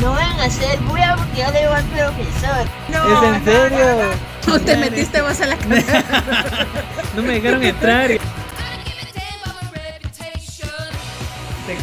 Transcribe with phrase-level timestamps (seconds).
[0.00, 2.66] No van a hacer bulla porque yo le digo al profesor.
[2.88, 4.10] ¿Es en serio?
[4.52, 6.04] ¿O te metiste vos a la casa?
[7.16, 8.08] No me dejaron entrar.
[8.08, 8.20] Te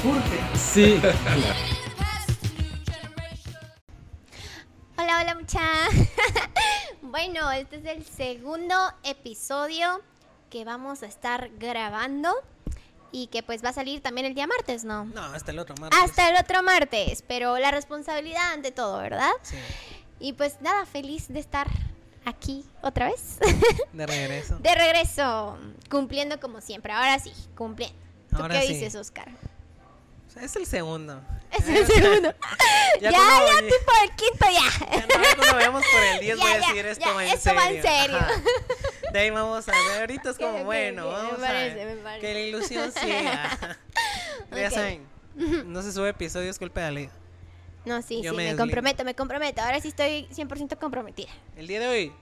[0.01, 0.39] curte.
[0.55, 1.01] Sí.
[4.97, 5.59] Hola, hola mucha.
[7.01, 10.01] bueno, este es el segundo episodio
[10.49, 12.33] que vamos a estar grabando
[13.15, 15.05] y que pues va a salir también el día martes, ¿no?
[15.05, 15.97] No, hasta el otro martes.
[16.03, 19.31] Hasta el otro martes, pero la responsabilidad ante todo, ¿verdad?
[19.41, 19.55] Sí,
[20.19, 21.67] Y pues nada, feliz de estar
[22.25, 23.37] aquí otra vez.
[23.93, 24.57] de regreso.
[24.59, 25.57] de regreso,
[25.89, 26.91] cumpliendo como siempre.
[26.91, 27.95] Ahora sí, cumpliendo.
[28.31, 28.73] ¿Tú Ahora qué sí.
[28.73, 29.29] dices, Oscar?
[30.41, 31.21] Es el segundo.
[31.51, 32.33] Es el segundo.
[33.01, 34.87] ya, Ya ya, tipo el quinto ya.
[34.97, 37.29] Ya no, ya cuando veamos por el 10 voy Ya, a decir esto va en
[37.31, 37.59] esto serio.
[37.61, 38.17] va en serio.
[38.17, 38.41] Ajá.
[39.13, 40.01] De ahí vamos a ver.
[40.01, 42.03] Ahorita es como, bueno, ok, me vamos parece, a me ver.
[42.03, 42.27] parece.
[42.27, 43.77] Que la ilusión siga.
[44.51, 45.07] Ya saben,
[45.65, 47.09] no se sube episodios, culpa de Ale.
[47.85, 49.61] No, sí, Yo sí, me me, comprometo, me comprometo.
[49.61, 51.29] Ahora sí estoy 100% comprometida.
[51.55, 52.13] El día de hoy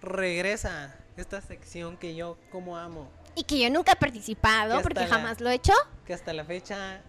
[0.00, 3.10] regresa esta sección que yo como amo.
[3.34, 5.72] Y que yo nunca he participado porque la- jamás lo he hecho.
[6.06, 7.02] Que hasta la fecha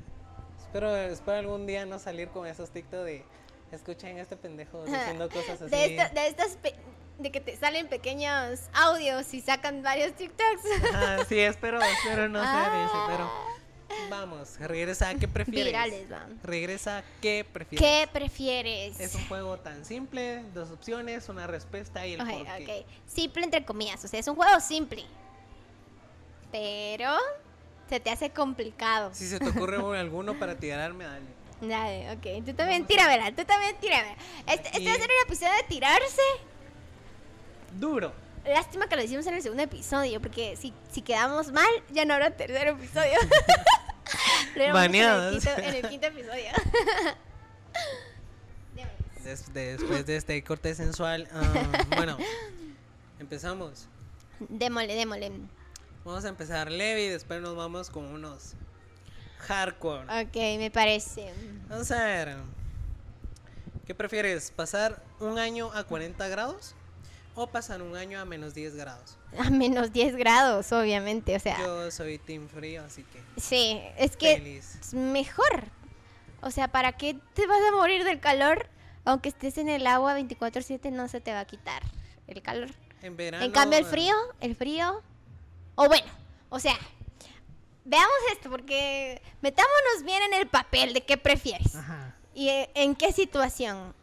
[0.68, 3.24] espero, espero algún día no salir con esos TikTok de
[3.72, 5.72] escuchen a este pendejo diciendo cosas así.
[5.72, 6.76] De, de estas pe-
[7.20, 10.94] de que te salen pequeños audios y sacan varios TikToks.
[10.94, 13.06] Ajá, sí, espero, espero no ser Ah.
[13.10, 13.32] pero
[14.10, 15.66] vamos, regresa a qué prefieres.
[15.66, 16.40] Virales, van.
[16.44, 17.86] Regresa a qué prefieres.
[17.86, 19.00] ¿Qué prefieres?
[19.00, 22.86] Es un juego tan simple, dos opciones, una respuesta y el Ok, por qué.
[22.86, 22.92] ok.
[23.08, 25.04] Simple entre comillas, o sea, es un juego simple.
[26.52, 27.10] Pero
[27.90, 29.10] se te hace complicado.
[29.14, 31.26] Si se te ocurre alguno para tirarme, dale.
[31.62, 32.46] Dale, ok.
[32.46, 34.16] Tú también tíramela, tú también tíramela.
[34.48, 36.22] Este, este va a ser un episodio de tirarse.
[37.80, 38.14] Duro.
[38.46, 42.14] Lástima que lo hicimos en el segundo episodio, porque si, si quedamos mal, ya no
[42.14, 43.12] habrá tercer episodio.
[44.56, 45.44] En Baneados.
[45.44, 46.46] quinto- En el quinto episodio.
[49.24, 52.18] Des- después de este corte sensual, ah, bueno,
[53.20, 53.88] empezamos.
[54.40, 55.32] Démosle, démosle.
[56.08, 58.54] Vamos a empezar leve y después nos vamos con unos
[59.40, 60.06] hardcore.
[60.22, 61.34] Ok, me parece.
[61.68, 62.38] Vamos a ver.
[63.86, 64.52] ¿Qué prefieres?
[64.52, 66.76] ¿Pasar un año a 40 grados
[67.36, 69.18] o pasar un año a menos 10 grados?
[69.38, 71.36] A menos 10 grados, obviamente.
[71.36, 74.78] O sea, Yo soy team frío, así que sí, es que feliz.
[74.80, 75.66] es mejor.
[76.42, 78.70] O sea, ¿para qué te vas a morir del calor?
[79.04, 81.84] Aunque estés en el agua 24/7 no se te va a quitar
[82.28, 82.70] el calor.
[83.02, 83.44] En verano.
[83.44, 85.04] En cambio, el eh, frío, el frío.
[85.80, 86.08] O bueno,
[86.50, 86.76] o sea,
[87.86, 91.76] veamos esto, porque metámonos bien en el papel de qué prefieres.
[91.76, 92.14] Ajá.
[92.34, 93.96] ¿Y eh, en qué situación?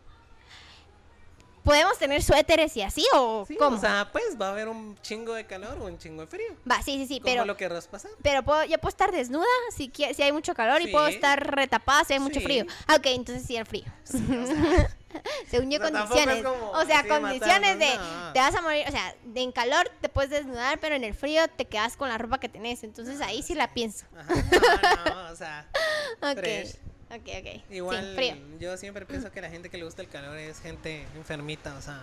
[1.62, 3.76] ¿Podemos tener suéteres y así o Sí, cómo?
[3.78, 6.52] O sea, pues va a haber un chingo de calor o un chingo de frío.
[6.70, 8.10] Va, sí, sí, sí, ¿Cómo pero, lo querrás pasar?
[8.22, 12.04] pero puedo, yo puedo estar desnuda si, si hay mucho calor y puedo estar retapada
[12.04, 12.44] si hay mucho Sí.
[12.44, 12.66] frío.
[12.86, 13.84] Ah, Ok, entonces sí, el frío.
[15.78, 16.44] No, tampoco es condiciones.
[16.44, 18.32] como O sea, condiciones de no.
[18.32, 18.84] te vas a morir.
[18.88, 22.08] O sea, de en calor te puedes desnudar, pero en el frío te quedas con
[22.08, 22.84] la ropa que tenés.
[22.84, 24.06] Entonces ahí sí la pienso.
[24.18, 25.04] Ajá.
[25.06, 25.66] No, no, o sea,
[26.22, 26.38] Ok.
[26.38, 26.74] Fresh.
[27.10, 27.70] Ok, ok.
[27.70, 28.36] igual Sí, frío.
[28.58, 31.82] yo siempre pienso que la gente que le gusta el calor es gente enfermita, o
[31.82, 32.00] sea,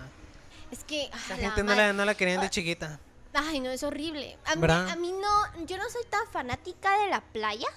[0.71, 1.09] Es que.
[1.11, 2.99] ah, la gente no la, no la querían de chiquita.
[3.33, 4.37] Ay, no, es horrible.
[4.45, 5.65] A mí, a mí no.
[5.65, 7.67] Yo no soy tan fanática de la playa.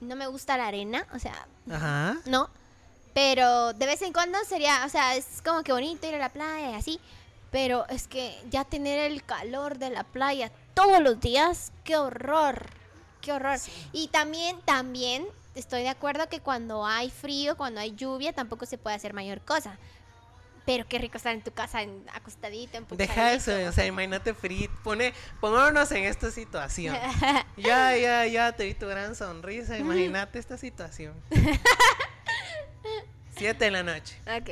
[0.00, 1.06] No me gusta la arena.
[1.14, 2.16] O sea, Ajá.
[2.26, 2.50] no.
[3.14, 4.84] Pero de vez en cuando sería.
[4.84, 7.00] O sea, es como que bonito ir a la playa y así.
[7.50, 12.66] Pero es que ya tener el calor de la playa todos los días, qué horror.
[13.20, 13.58] Qué horror.
[13.92, 15.24] Y también, también
[15.54, 19.40] estoy de acuerdo que cuando hay frío, cuando hay lluvia, tampoco se puede hacer mayor
[19.40, 19.78] cosa.
[20.66, 24.34] Pero qué rico estar en tu casa en, acostadita, en Deja eso, o sea, imagínate
[24.34, 24.68] frío.
[24.82, 26.96] Pone, pongámonos en esta situación.
[27.56, 29.78] Ya, ya, ya te vi tu gran sonrisa.
[29.78, 31.14] Imagínate esta situación.
[33.36, 34.16] Siete de la noche.
[34.26, 34.50] ok.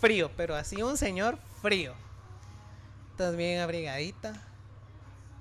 [0.00, 1.94] Frío, pero así un señor frío.
[3.12, 4.32] Estás bien abrigadita.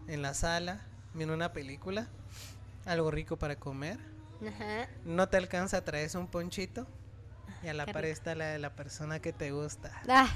[0.08, 0.82] En la sala.
[1.14, 2.08] Viendo una película.
[2.86, 3.98] Algo rico para comer.
[4.48, 4.88] Ajá.
[5.06, 6.86] No te alcanza a traer un ponchito.
[7.64, 8.14] Y a la Qué par rico.
[8.14, 9.92] está la de la persona que te gusta.
[10.08, 10.30] Ah,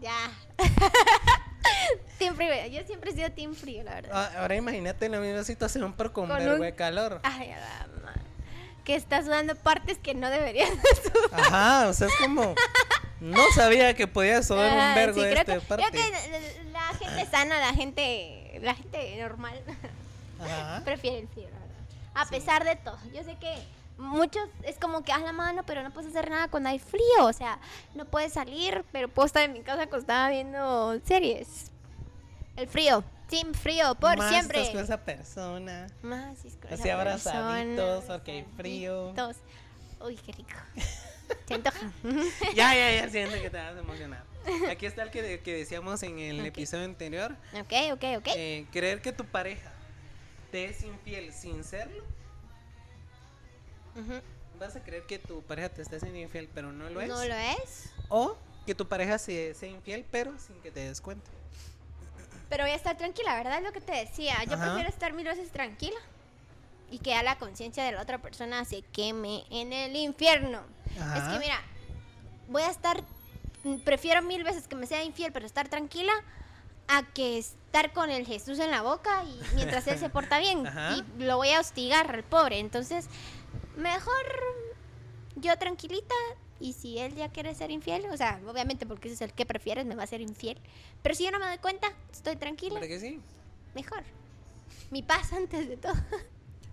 [0.00, 0.14] ya.
[2.34, 2.66] frío.
[2.70, 4.10] Yo siempre he sido team frío, la verdad.
[4.14, 7.20] Ah, Ahora imagínate la misma situación, pero con, Con un- de calor.
[7.22, 8.20] Ay, la madre.
[8.90, 11.40] Que estás sudando partes que no deberías de sudar.
[11.40, 12.56] Ajá, o sea, es como.
[13.20, 15.84] No sabía que podía sudar Ah, un vergo sí, de esta que, parte.
[15.90, 19.62] creo que la, gente sana, la gente, la gente normal
[20.40, 20.82] Ajá.
[20.84, 21.76] prefiere el frío, la verdad.
[22.14, 22.98] A pesar de todo.
[23.14, 23.54] Yo sé que
[23.96, 27.26] muchos es como que haz la mano, pero no puedes hacer nada cuando hay frío.
[27.26, 27.60] O sea,
[27.94, 31.70] no puedes salir, pero puedo estar en mi casa acostada viendo series.
[32.56, 34.60] El frío, team frío, por Más siempre.
[34.60, 35.86] estás con esa persona.
[36.02, 39.14] Más con Así esa abrazaditos, porque hay frío.
[40.04, 40.50] Uy, qué rico.
[41.46, 41.92] Se antoja.
[42.54, 44.24] ya, ya, ya, siento que te vas a emocionar.
[44.70, 47.36] Aquí está el que, que decíamos en el episodio anterior.
[47.52, 48.28] ok, ok, ok.
[48.34, 49.70] Eh, creer que tu pareja
[50.50, 52.02] te es infiel sin serlo.
[54.58, 57.08] Vas a creer que tu pareja te está siendo infiel, pero no lo es.
[57.08, 57.92] ¿No lo es?
[58.08, 58.36] O
[58.66, 61.30] que tu pareja se sea infiel, pero sin que te des cuenta.
[62.50, 63.58] Pero voy a estar tranquila, ¿verdad?
[63.58, 64.34] Es lo que te decía.
[64.44, 64.66] Yo Ajá.
[64.66, 65.98] prefiero estar mil veces tranquila.
[66.90, 70.60] Y que ya la conciencia de la otra persona se queme en el infierno.
[71.16, 71.62] Es que mira,
[72.48, 73.00] voy a estar,
[73.84, 76.12] prefiero mil veces que me sea infiel, pero estar tranquila,
[76.88, 80.66] a que estar con el Jesús en la boca y mientras él se porta bien.
[80.66, 80.96] Ajá.
[80.96, 82.58] Y lo voy a hostigar al pobre.
[82.58, 83.06] Entonces,
[83.76, 84.26] mejor
[85.36, 86.14] yo tranquilita.
[86.60, 89.46] Y si él ya quiere ser infiel, o sea, obviamente porque ese es el que
[89.46, 90.58] prefieres, me va a ser infiel.
[91.02, 93.18] Pero si yo no me doy cuenta, estoy tranquila, ¿Para que sí?
[93.74, 94.02] mejor.
[94.90, 95.94] Mi paz antes de todo.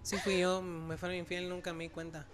[0.03, 2.25] Sí fui yo, me fueron infiel, nunca me di cuenta.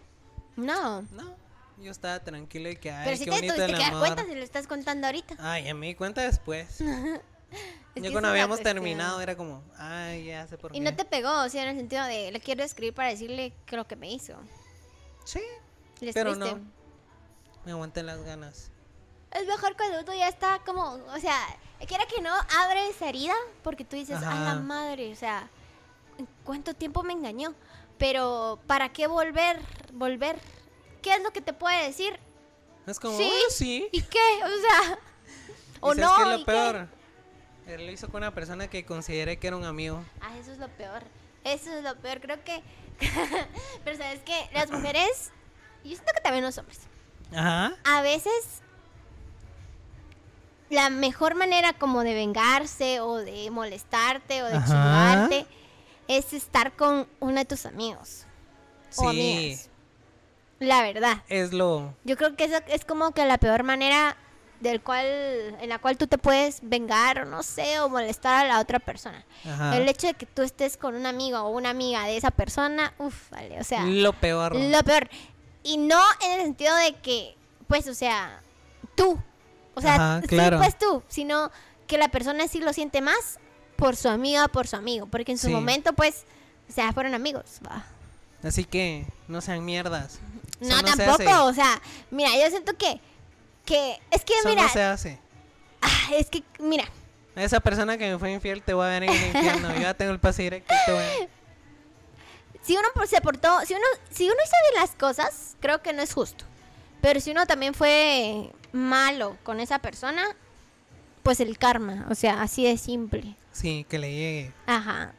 [0.55, 1.01] No.
[1.11, 1.35] No,
[1.79, 3.93] yo estaba tranquilo y que, ay, Pero si qué te bonito tuviste el que dar
[3.93, 4.07] amor.
[4.07, 5.35] cuenta si lo estás contando ahorita.
[5.39, 6.81] Ay, ya me di cuenta después.
[7.95, 10.83] Esa cuando habíamos terminado era como, ay, ya sé por Y qué.
[10.83, 13.75] no te pegó, o sea, en el sentido de le quiero escribir para decirle que
[13.75, 14.33] lo que me hizo.
[15.25, 15.41] Sí,
[16.13, 16.59] pero no.
[17.65, 18.69] Me aguanté las ganas.
[19.31, 21.35] Es mejor cuando uno ya está como, o sea,
[21.87, 22.31] quiera que no,
[22.63, 23.33] abre esa herida
[23.63, 24.59] porque tú dices, a la Ajá.
[24.59, 25.49] madre, o sea,
[26.19, 27.55] ¿en cuánto tiempo me engañó?
[27.97, 29.59] Pero, ¿para qué volver?
[29.91, 30.37] Volver.
[31.01, 32.19] ¿Qué es lo que te puede decir?
[32.85, 33.31] Es como, Sí.
[33.33, 33.89] "Ah, sí.
[33.91, 34.19] ¿Y qué?
[34.43, 34.99] O sea,
[35.81, 36.15] o ¿Y no.
[36.15, 36.45] qué es ¿y lo qué?
[36.45, 36.87] peor?
[37.67, 40.03] Él lo hizo con una persona que consideré que era un amigo.
[40.21, 41.01] Ah, eso es lo peor.
[41.45, 42.19] Eso es lo peor.
[42.19, 42.61] Creo que.
[43.85, 45.31] Pero sabes que las mujeres.
[45.83, 46.81] Yo siento que también los hombres.
[47.35, 47.73] Ajá.
[47.83, 48.61] A veces.
[50.69, 54.65] La mejor manera como de vengarse o de molestarte o de Ajá.
[54.65, 55.45] chingarte
[56.07, 58.25] es estar con uno de tus amigos.
[58.95, 59.69] O Sí, amigas.
[60.59, 61.17] La verdad.
[61.27, 61.93] es lo...
[62.05, 64.15] Yo creo que eso es como que la peor manera
[64.61, 68.47] del cual, en la cual tú te puedes vengar o no sé, o molestar a
[68.47, 69.25] la otra persona.
[69.45, 69.75] Ajá.
[69.77, 72.93] El hecho de que tú estés con un amigo o una amiga de esa persona,
[72.97, 74.55] uff, vale, o sea, lo peor.
[74.55, 75.09] lo peor.
[75.63, 77.35] Y no en el sentido de que,
[77.67, 78.41] pues, o sea,
[78.95, 79.17] tú,
[79.75, 80.57] o sea, Ajá, sí, claro.
[80.57, 81.51] pues tú, sino
[81.87, 83.39] que la persona sí lo siente más
[83.77, 85.53] por su amiga, por su amigo, porque en su Sí.
[85.53, 86.25] momento, pues,
[86.69, 87.59] o sea, fueron amigos.
[88.43, 90.19] Así que no sean mierdas.
[90.59, 91.81] No, tampoco, o sea,
[92.11, 92.99] mira, yo siento que,
[93.65, 95.19] que, es que, Eso mira, no se hace.
[95.81, 96.85] ah, es que, mira,
[97.35, 99.73] esa persona que me fue infiel te voy a ver en el infierno.
[99.73, 100.73] Yo ya tengo el pase directo.
[100.85, 101.27] te voy a-
[102.63, 106.01] si uno se portó, si uno, si uno hizo bien las cosas, creo que no
[106.01, 106.45] es justo.
[107.01, 110.23] Pero si uno también fue malo con esa persona,
[111.21, 113.35] pues el karma, o sea, así de simple.
[113.51, 114.53] Sí, que le llegue.
[114.65, 115.13] Ajá.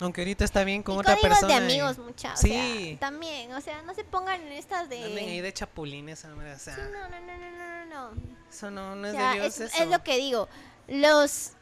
[0.00, 1.46] Aunque ahorita está bien con y otra persona.
[1.48, 2.40] de y- amigos, muchachos.
[2.40, 2.96] Sí.
[3.00, 5.02] también, o sea, no se pongan en estas de...
[5.04, 6.52] Anden ahí de chapulines, hombre.
[6.52, 9.30] O sea, Sí, no, no, no, no, no, no, eso no, no O es sea,
[9.34, 9.82] de Dios es, eso.
[9.84, 10.48] es lo que digo.
[10.88, 11.52] Los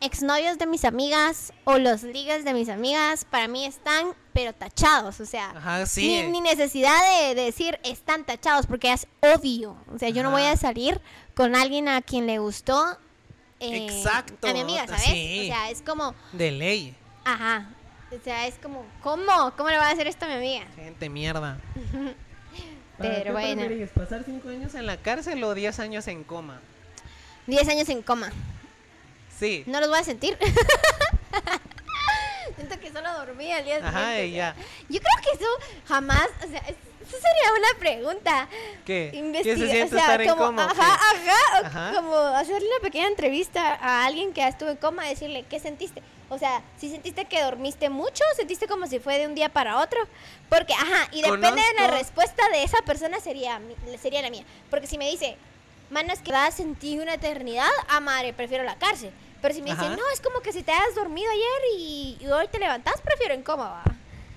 [0.00, 5.18] exnovios de mis amigas o los ligas de mis amigas para mí están pero tachados,
[5.20, 6.06] o sea, Ajá, sí.
[6.22, 6.96] ni, ni necesidad
[7.28, 9.76] de, de decir están tachados porque es obvio.
[9.94, 11.00] O sea, yo no voy a salir
[11.34, 12.98] con alguien a quien le gustó
[13.60, 15.02] eh, Exacto, a mi amiga, ¿sabes?
[15.04, 15.40] sí.
[15.44, 16.94] O sea, es como, De ley.
[17.24, 17.70] ajá.
[18.12, 19.52] O sea, es como, ¿cómo?
[19.56, 20.64] ¿Cómo le va a hacer esto a mi amiga?
[20.76, 21.58] Gente mierda.
[22.98, 23.62] Pero bueno,
[23.94, 26.60] ¿Pasar 5 años en la cárcel o 10 años en coma?
[27.46, 28.30] 10 años en coma.
[29.38, 29.64] Sí.
[29.66, 30.38] No los voy a sentir.
[32.56, 34.54] Siento que solo dormí al día Ajá, siguiente, y ya.
[34.88, 35.46] Yo creo que eso
[35.86, 36.76] jamás, o sea, es-
[37.06, 38.48] eso sería una pregunta.
[38.84, 39.10] ¿Qué?
[39.42, 40.66] ¿Qué se siente estar en como, coma?
[40.66, 40.80] o qué?
[40.80, 41.92] Ajá, ajá, o Ajá.
[41.94, 46.02] como hacerle una pequeña entrevista a alguien que estuvo en coma, decirle, ¿qué sentiste?
[46.30, 49.78] O sea, si sentiste que dormiste mucho, sentiste como si fue de un día para
[49.78, 50.00] otro.
[50.48, 54.30] Porque, ajá, y depende de la Conozco- respuesta de esa persona sería, mi- sería la
[54.30, 54.44] mía.
[54.70, 55.36] Porque si me dice,
[55.90, 59.12] mano, es que sentí una eternidad, ah, madre, prefiero la cárcel.
[59.42, 59.96] Pero si me dice, Ajá.
[59.96, 63.34] no, es como que si te has dormido ayer y, y hoy te levantás, prefiero
[63.34, 63.84] en coma, va.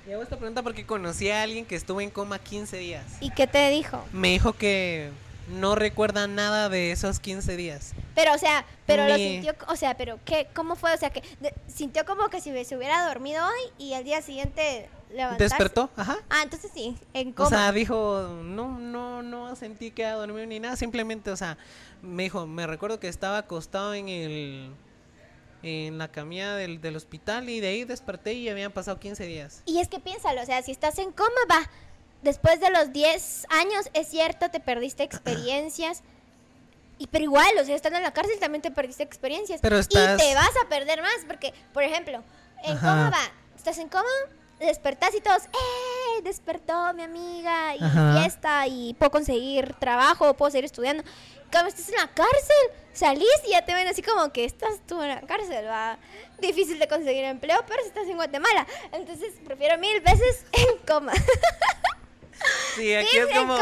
[0.08, 3.04] Y hago esta pregunta porque conocí a alguien que estuvo en coma 15 días.
[3.22, 4.04] ¿Y qué te dijo?
[4.12, 5.12] Me dijo que
[5.50, 7.94] no recuerda nada de esos 15 días.
[8.16, 10.48] Pero, o sea, pero lo sintió, o sea, pero ¿qué?
[10.54, 10.94] ¿Cómo fue?
[10.94, 14.22] O sea, que de- sintió como que si se hubiera dormido hoy y al día
[14.22, 15.44] siguiente levantarse.
[15.44, 15.90] ¿Despertó?
[15.96, 16.18] Ajá.
[16.30, 17.48] Ah, entonces sí, en coma.
[17.48, 21.58] O sea, dijo, no, no, no sentí que había dormido ni nada, simplemente, o sea,
[22.02, 24.72] me dijo, me recuerdo que estaba acostado en el,
[25.64, 29.62] en la camilla del, del hospital y de ahí desperté y habían pasado 15 días.
[29.66, 31.70] y es que piénsalo, o sea, si estás en coma, va,
[32.22, 36.02] después de los 10 años, es cierto, te perdiste experiencias.
[36.98, 39.62] Y pero igual, o sea, estando en la cárcel también te perdiste experiencias.
[39.62, 42.22] Pero estás- Y te vas a perder más, porque, por ejemplo,
[42.64, 42.88] en Ajá.
[42.90, 44.04] coma va, estás en coma,
[44.60, 46.22] despertás y todos, ¡eh!
[46.24, 48.20] Despertó mi amiga y Ajá.
[48.20, 51.04] fiesta y puedo conseguir trabajo, puedo seguir estudiando.
[51.52, 52.56] Estás en la cárcel,
[52.94, 55.98] salís y ya te ven así como que estás tú en la cárcel, va.
[56.40, 58.66] Difícil de conseguir empleo, pero si estás en Guatemala.
[58.92, 61.12] Entonces prefiero mil veces en coma.
[62.76, 63.58] Sí, aquí Vive es como.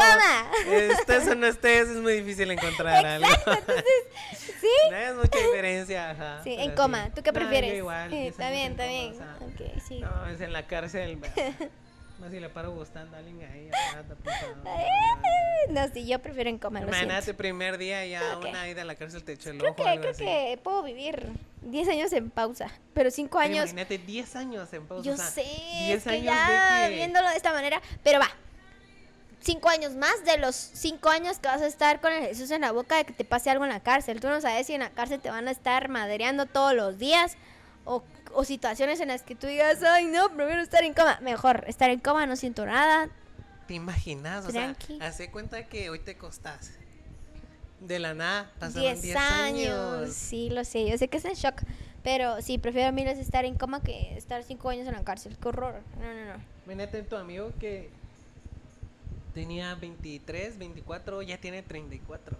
[0.70, 3.26] Estés o no estés, es muy difícil encontrar algo.
[4.60, 4.68] sí.
[4.90, 6.40] No es mucha diferencia, ajá.
[6.44, 7.10] Sí, en coma.
[7.14, 7.74] ¿Tú qué No, yo prefieres?
[7.74, 9.12] igual, Sí, 10 está bien, en está bien.
[9.12, 9.98] o sea, Ok, sí.
[10.00, 11.18] No, es en la cárcel.
[12.18, 13.70] Más si le paro gustando a alguien ahí.
[14.22, 14.54] pisado,
[15.70, 17.38] no, sí, yo prefiero en coma, Imagínate, siento.
[17.38, 19.84] primer día ya Creo que- una ida a la cárcel te echó el Creo ojo.
[19.84, 20.24] que, creo así.
[20.24, 21.28] que puedo vivir
[21.62, 23.70] 10 años en pausa, pero 5 Pero años...
[23.70, 25.04] Imagínate 10 años en pausa.
[25.04, 26.94] Yo o sea, sé, 10 es que años ya de que.
[26.96, 28.28] viéndolo de esta manera, pero va.
[29.40, 32.62] Cinco años más de los cinco años que vas a estar con el Jesús en
[32.62, 34.20] la boca de que te pase algo en la cárcel.
[34.20, 37.36] Tú no sabes si en la cárcel te van a estar madreando todos los días
[37.84, 38.02] o,
[38.38, 41.18] o situaciones en las que tú digas, ay no, prefiero estar en coma.
[41.22, 43.08] Mejor, estar en coma, no siento nada.
[43.66, 44.46] ¿Te imaginas?
[44.46, 44.98] O Tranqui.
[44.98, 46.70] sea, hace cuenta que hoy te costás.
[47.80, 50.02] De la nada, pasaron 10 10 años.
[50.02, 50.12] años.
[50.14, 51.62] Sí, lo sé, yo sé que es en shock.
[52.04, 55.36] Pero sí, prefiero mil veces estar en coma que estar cinco años en la cárcel.
[55.40, 55.80] Qué horror.
[56.00, 56.42] No, no, no.
[56.64, 57.90] Imagínate tu amigo que
[59.34, 62.36] tenía 23, 24, ya tiene 34.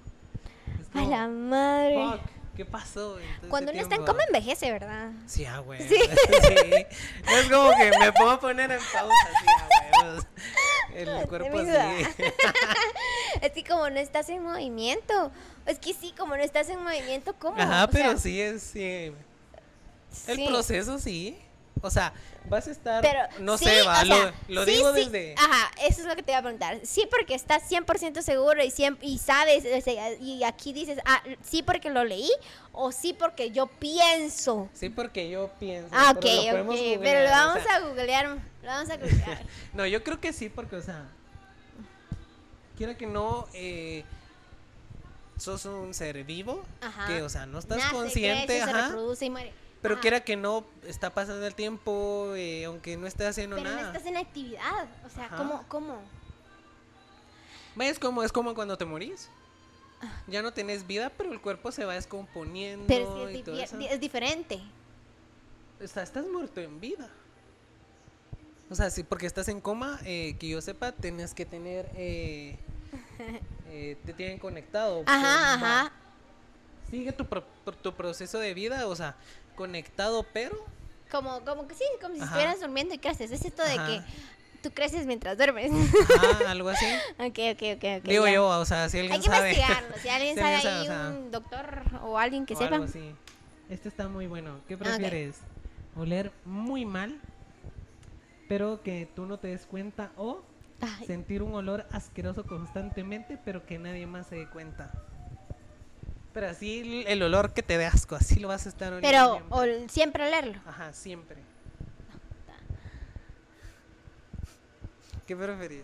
[0.80, 1.94] Es A como, la madre.
[1.96, 2.20] fuck,
[2.58, 3.16] ¿qué pasó?
[3.48, 5.12] Cuando uno está en coma envejece, ¿verdad?
[5.26, 5.78] Sí, ah, güey.
[5.88, 5.94] Sí.
[5.94, 10.98] Es como que me puedo poner en pausa, sí, ah, güey.
[11.08, 12.04] El cuerpo así.
[13.42, 15.30] Es que como no estás en movimiento.
[15.66, 17.62] Es que sí, como no estás en movimiento, ¿cómo?
[17.62, 18.60] Ajá, O pero sea, sí es.
[18.60, 19.12] Sí.
[20.26, 20.46] El sí.
[20.48, 21.38] proceso sí.
[21.80, 22.12] O sea,
[22.48, 23.00] vas a estar.
[23.02, 24.00] Pero no sí, sé, va.
[24.00, 25.04] o lo sea, lo sí, digo sí.
[25.04, 25.34] desde.
[25.38, 26.80] Ajá, eso es lo que te iba a preguntar.
[26.84, 29.64] Sí, porque estás 100% seguro y, siem- y sabes,
[30.20, 32.30] y aquí dices, ah, sí porque lo leí
[32.72, 34.68] o sí porque yo pienso.
[34.74, 35.88] Sí, porque yo pienso.
[35.92, 38.90] Ah, ok, pero lo ok, podemos pero lo o vamos sea, a googlear, lo vamos
[38.90, 39.42] a googlear.
[39.74, 41.04] No, yo creo que sí, porque, o sea.
[42.76, 43.46] Quiera que no.
[43.54, 44.04] Eh,
[45.36, 46.64] sos un ser vivo.
[46.80, 47.06] Ajá.
[47.06, 48.46] Que, o sea, no estás Nace, consciente.
[48.46, 48.86] crece, se ajá.
[48.88, 49.52] reproduce y muere.
[49.82, 50.00] Pero Ajá.
[50.00, 53.88] quiera que no, está pasando el tiempo, eh, aunque no estés haciendo Pero no nada.
[53.92, 55.36] estás en actividad, o sea, Ajá.
[55.36, 56.00] ¿cómo, cómo?
[57.80, 59.30] Es como, es como cuando te morís.
[60.26, 62.86] Ya no tenés vida, pero el cuerpo se va descomponiendo Ah.
[62.88, 63.78] Pero sí y es, todo difi- eso.
[63.94, 64.60] es diferente.
[65.82, 67.08] O sea, estás muerto en vida.
[68.70, 71.88] O sea, sí, porque estás en coma, eh, que yo sepa, tenés que tener...
[71.94, 72.56] eh,
[73.70, 75.02] eh, te tienen conectado.
[75.06, 75.20] Ajá,
[75.54, 75.92] con- va- ajá.
[76.90, 77.44] Sigue tu, pro-
[77.82, 79.14] tu proceso de vida, o sea,
[79.58, 80.56] conectado, pero...
[81.10, 82.30] Como, como que sí, como si Ajá.
[82.30, 83.30] estuvieras durmiendo y creces.
[83.32, 83.86] Es esto de Ajá.
[83.86, 84.02] que
[84.62, 85.72] tú creces mientras duermes.
[86.16, 86.86] Ajá, algo así.
[87.18, 87.62] ok, ok,
[87.98, 88.04] ok.
[88.04, 88.32] Digo ya.
[88.34, 89.50] yo, o sea, si alguien Hay que sabe.
[89.50, 89.96] investigarlo.
[90.00, 92.58] Si alguien Si sabe alguien ahí, sabe, o sea, un doctor o alguien que o
[92.58, 92.74] sepa.
[92.76, 93.14] algo así.
[93.68, 94.60] Este está muy bueno.
[94.68, 95.40] ¿Qué prefieres?
[95.96, 97.20] ¿Oler muy mal,
[98.48, 100.12] pero que tú no te des cuenta?
[100.16, 100.42] ¿O
[100.80, 104.92] Ay, sentir un olor asqueroso constantemente, pero que nadie más se dé cuenta?
[106.38, 109.08] Pero así el- el olor que te dé asco, así lo vas a estar oliendo.
[109.08, 109.58] pero siempre.
[109.82, 110.60] ol- siempre olerlo.
[110.68, 111.36] Ajá, siempre.
[115.26, 115.82] ¿Qué preferís?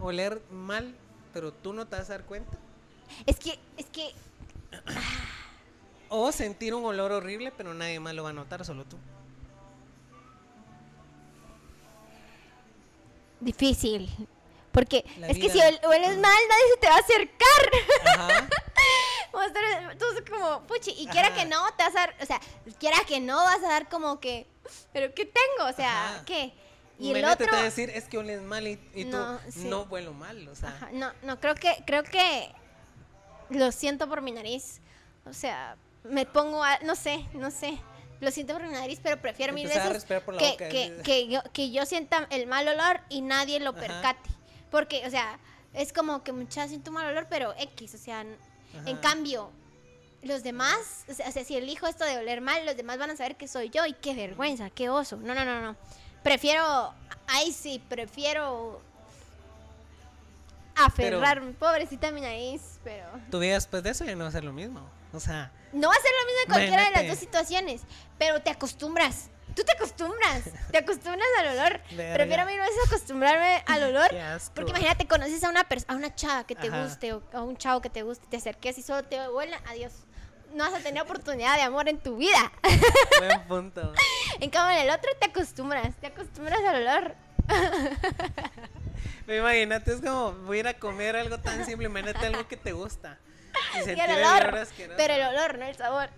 [0.00, 0.96] ¿Oler mal,
[1.32, 2.58] pero tú no te vas a dar cuenta?
[3.24, 4.12] Es que, es que,
[6.08, 8.96] ¿O sentir un olor horrible, pero nadie más lo va a notar, solo tú?
[13.38, 14.10] difícil.
[14.72, 17.70] Porque La es que si hueles mal, nadie se te va a acercar.
[18.18, 18.48] Ajá.
[19.90, 21.36] Entonces como, puchi, y quiera Ajá.
[21.36, 22.40] que no, te vas a dar, o sea,
[22.78, 24.46] quiera que no, vas a dar como que,
[24.92, 25.70] pero ¿qué tengo?
[25.70, 26.24] O sea, Ajá.
[26.24, 26.52] ¿qué?
[26.98, 29.40] Y el otro, te va a decir, es que oles mal y, y tú, No,
[29.50, 29.64] sí.
[29.64, 30.68] no huelo mal, o sea.
[30.68, 32.52] Ajá, no, no, creo que, creo que
[33.48, 34.80] lo siento por mi nariz.
[35.24, 37.78] O sea, me pongo, a- no sé, no sé.
[38.20, 41.00] Lo siento por mi nariz, pero prefiero mil veces respirar por la que, boca, que,
[41.02, 44.28] que yo, que yo sienta el mal olor y nadie lo percate.
[44.70, 45.38] Porque, o sea,
[45.72, 48.26] es como que muchas siento mal olor, pero X, o sea,
[48.86, 49.50] en cambio,
[50.22, 53.36] los demás, o sea, si elijo esto de oler mal, los demás van a saber
[53.36, 55.16] que soy yo y qué vergüenza, qué oso.
[55.16, 55.76] No, no, no, no.
[56.22, 56.92] Prefiero,
[57.26, 58.82] ay sí, prefiero
[60.76, 64.44] aferrarme, pobrecita mi nariz, pero Tu vida después de eso ya no va a ser
[64.44, 64.80] lo mismo.
[65.12, 67.82] O sea, no va a ser lo mismo en cualquiera de las dos situaciones,
[68.18, 69.28] pero te acostumbras.
[69.54, 71.80] Tú te acostumbras, te acostumbras al olor.
[71.90, 72.14] Verga.
[72.14, 74.10] Prefiero mil veces acostumbrarme al olor.
[74.54, 76.84] Porque imagínate, conoces a una a una chava que te Ajá.
[76.84, 79.92] guste o a un chavo que te guste, te acerques y solo te huele, adiós.
[80.54, 82.52] No vas a tener oportunidad de amor en tu vida.
[83.18, 83.92] buen punto.
[84.40, 87.14] En cambio, en el otro te acostumbras, te acostumbras al olor.
[89.26, 92.56] Me imagínate, es como voy a ir a comer algo tan simple, imagínate algo que
[92.56, 93.18] te gusta.
[93.74, 94.66] Y sentir el el olor.
[94.96, 96.10] Pero el olor, no el sabor.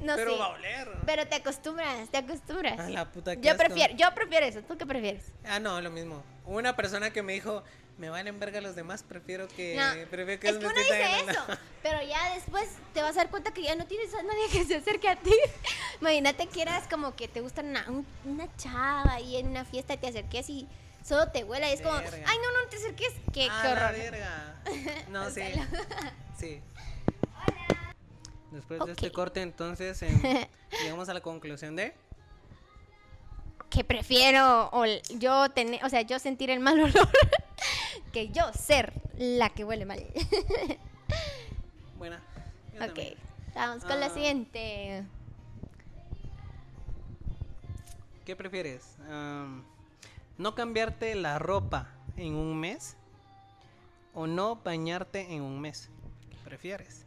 [0.00, 0.38] No Pero sé.
[0.38, 0.88] va a oler.
[1.06, 2.78] Pero te acostumbras, te acostumbras.
[2.80, 3.64] A la puta, qué yo asco.
[3.64, 4.62] prefiero, yo prefiero eso.
[4.62, 5.24] ¿Tú qué prefieres?
[5.44, 6.22] Ah, no, lo mismo.
[6.46, 7.62] Una persona que me dijo,
[7.98, 9.76] me valen verga los demás, prefiero que...
[9.76, 11.40] No, prefiero que es que uno dice la- eso,
[11.82, 14.64] pero ya después te vas a dar cuenta que ya no tienes a nadie que
[14.64, 15.32] se acerque a ti.
[16.00, 19.96] Imagínate que eras como que te gusta una, un- una chava y en una fiesta
[19.96, 20.68] te acerques y
[21.04, 22.16] solo te huela y es como, Verga.
[22.26, 23.12] ay, no, no te acerques.
[23.32, 23.92] Qué, Ah, qué la horror.
[23.98, 24.50] verga.
[25.10, 25.42] No, sí.
[26.38, 26.60] Sí.
[28.54, 30.22] Después de este corte, entonces, em,
[30.82, 31.92] llegamos a la conclusión de...
[33.68, 34.84] Que prefiero o
[35.18, 37.08] yo tener, o sea, yo sentir el mal olor
[38.12, 39.98] que yo ser la que huele mal.
[41.98, 42.22] Buena.
[42.74, 43.14] yo ok, también.
[43.56, 44.10] vamos con la Ah.
[44.10, 45.04] siguiente.
[48.24, 48.94] ¿Qué prefieres?
[49.10, 49.64] Am,
[50.38, 52.96] ¿No cambiarte la ropa en un mes?
[54.14, 55.90] ¿O no bañarte en un mes?
[56.30, 57.03] ¿Qué prefieres?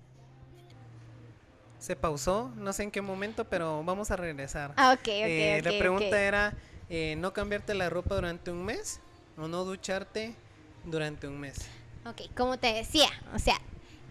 [1.87, 4.73] Se pausó, no sé en qué momento, pero vamos a regresar.
[4.75, 6.53] Ah, ok, ok, Eh, la pregunta era,
[6.89, 8.99] eh, ¿no cambiarte la ropa durante un mes?
[9.37, 10.35] ¿O no ducharte
[10.83, 11.55] durante un mes?
[12.05, 13.55] Ok, como te decía, o sea,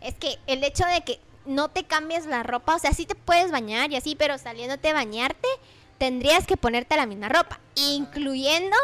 [0.01, 3.15] es que el hecho de que no te cambies la ropa, o sea, sí te
[3.15, 5.49] puedes bañar y así, pero saliéndote a bañarte,
[5.99, 8.75] tendrías que ponerte la misma ropa, incluyendo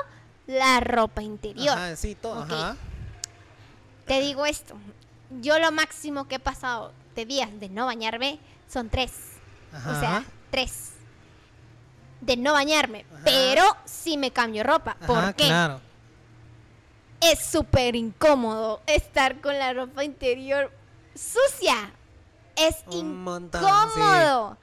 [0.46, 1.78] la ropa interior.
[1.78, 2.76] Ajá, sí, todo, ajá.
[4.04, 4.74] Te digo esto,
[5.40, 8.38] yo lo máximo que he pasado de días de no bañarme
[8.72, 9.12] son tres.
[9.74, 10.90] O sea, tres.
[12.20, 13.20] De no bañarme, Ajá.
[13.24, 14.96] pero sí me cambio ropa.
[15.06, 15.46] ¿Por Ajá, qué?
[15.46, 15.80] claro.
[17.20, 20.72] es súper incómodo estar con la ropa interior
[21.14, 21.92] sucia.
[22.56, 24.58] Es Un montón, incómodo.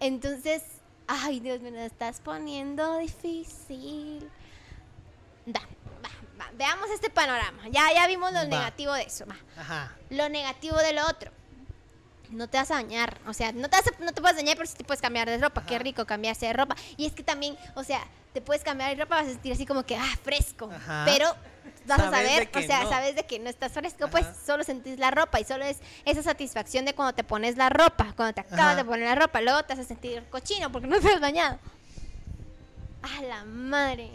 [0.00, 0.62] Entonces,
[1.06, 4.28] ay Dios, me lo estás poniendo difícil.
[5.46, 7.68] Da, va, va, Veamos este panorama.
[7.70, 8.44] Ya, ya vimos lo Va.
[8.46, 9.24] negativo de eso.
[9.58, 9.92] Ajá.
[10.10, 11.30] Lo negativo de lo otro.
[12.30, 14.56] No te vas a bañar, o sea, no te, vas a- no te puedes bañar,
[14.56, 15.64] pero sí te puedes cambiar de ropa.
[15.66, 16.76] Qué rico cambiarse de ropa.
[16.96, 18.00] Y es que también, o sea,
[18.32, 20.70] te puedes cambiar de ropa, vas a sentir así como que, ah, fresco.
[20.72, 21.02] Ajá.
[21.06, 21.26] Pero
[21.86, 22.88] vas a Sabes saber, o sea, no.
[22.88, 26.22] sabes de que no estás fresco, pues solo sentís la ropa y solo es esa
[26.22, 29.64] satisfacción de cuando te pones la ropa, cuando te acabas de poner la ropa, luego
[29.64, 31.58] te vas a sentir cochino porque no te has bañado.
[33.02, 34.10] A la madre.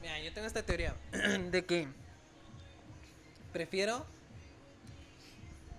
[0.00, 0.94] Mira, yo tengo esta teoría
[1.50, 1.88] de que
[3.52, 4.06] prefiero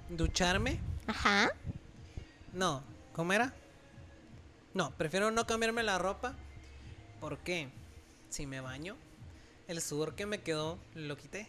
[0.09, 0.79] ducharme.
[1.07, 1.51] Ajá.
[2.53, 3.53] No, ¿cómo era?
[4.73, 6.35] No, prefiero no cambiarme la ropa.
[7.19, 7.69] ¿Por qué?
[8.29, 8.95] Si me baño,
[9.67, 11.47] el sudor que me quedó lo quité.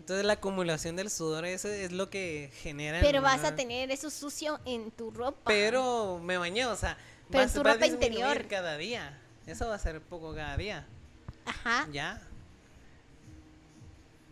[0.00, 3.00] Entonces la acumulación del sudor es lo que genera.
[3.00, 5.42] Pero vas a tener eso sucio en tu ropa.
[5.44, 6.96] Pero me bañé, o sea,
[7.30, 8.46] Pero vas- en tu va a ropa interior.
[8.48, 9.20] cada día.
[9.46, 10.86] Eso va a ser poco cada día.
[11.44, 11.88] Ajá.
[11.92, 12.22] Ya.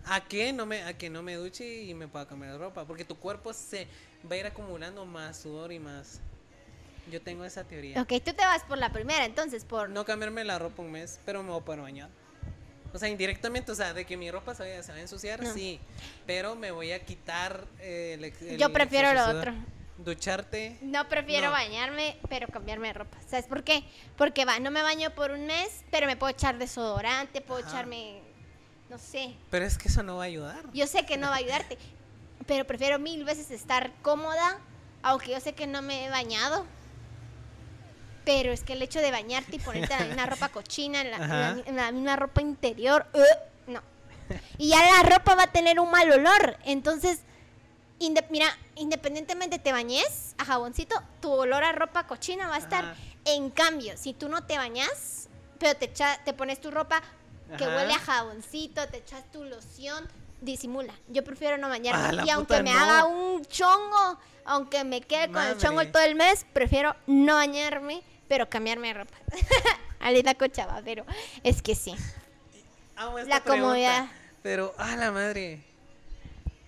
[0.09, 2.85] ¿A qué no me, a que no me duche y me pueda cambiar de ropa?
[2.85, 3.88] Porque tu cuerpo se
[4.31, 6.21] va a ir acumulando más sudor y más.
[7.11, 8.01] Yo tengo esa teoría.
[8.01, 9.88] Ok, tú te vas por la primera, entonces, por...
[9.90, 12.09] No cambiarme la ropa un mes, pero me voy a poder bañar.
[12.92, 15.42] O sea, indirectamente, o sea, de que mi ropa se vaya, se va a ensuciar,
[15.42, 15.53] No.
[15.53, 15.79] sí.
[16.27, 19.37] Pero me voy a quitar eh, el, el Yo prefiero lo sudor.
[19.49, 19.55] otro.
[19.99, 20.79] Ducharte.
[20.83, 21.53] No prefiero No.
[21.53, 23.16] bañarme, pero cambiarme de ropa.
[23.29, 23.83] ¿Sabes por qué?
[24.16, 27.71] Porque va, no me baño por un mes, pero me puedo echar desodorante, puedo Ajá.
[27.71, 28.21] echarme,
[28.90, 29.35] no sé.
[29.51, 30.62] Pero es que eso no va a ayudar.
[30.72, 31.79] Yo sé que no va a ayudarte,
[32.46, 34.59] pero prefiero mil veces estar cómoda,
[35.03, 36.66] aunque yo sé que no me he bañado.
[38.25, 41.11] Pero es que el hecho de bañarte y ponerte la misma ropa cochina, en
[41.77, 43.22] la, misma ropa interior, ugh,
[43.68, 43.81] no.
[44.59, 46.57] Y ya la ropa va a tener un mal olor.
[46.64, 47.20] Entonces,
[48.01, 52.85] inde- mira, independientemente te bañes a jaboncito, tu olor a ropa cochina va a estar.
[52.85, 52.96] Ajá.
[53.27, 55.29] En cambio, si tú no te bañas,
[55.61, 57.01] pero te, echa- te pones tu ropa
[57.56, 60.06] que huele a jaboncito, te echas tu loción,
[60.40, 60.94] disimula.
[61.09, 62.20] Yo prefiero no bañarme.
[62.20, 62.78] Ah, y aunque me no.
[62.80, 68.02] haga un chongo, aunque me quede con el chongo todo el mes, prefiero no bañarme,
[68.28, 69.16] pero cambiarme de ropa.
[70.00, 71.04] Alita cochaba, pero
[71.42, 71.94] es que sí.
[72.96, 74.06] Amo esta La pregunta, comodidad.
[74.42, 75.62] Pero, a la madre.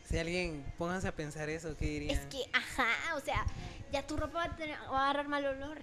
[0.09, 2.19] Si alguien, pónganse a pensar eso, ¿qué dirían?
[2.19, 3.45] Es que, ajá, o sea,
[3.93, 5.79] ya tu ropa va a, tener- va a agarrar mal olor.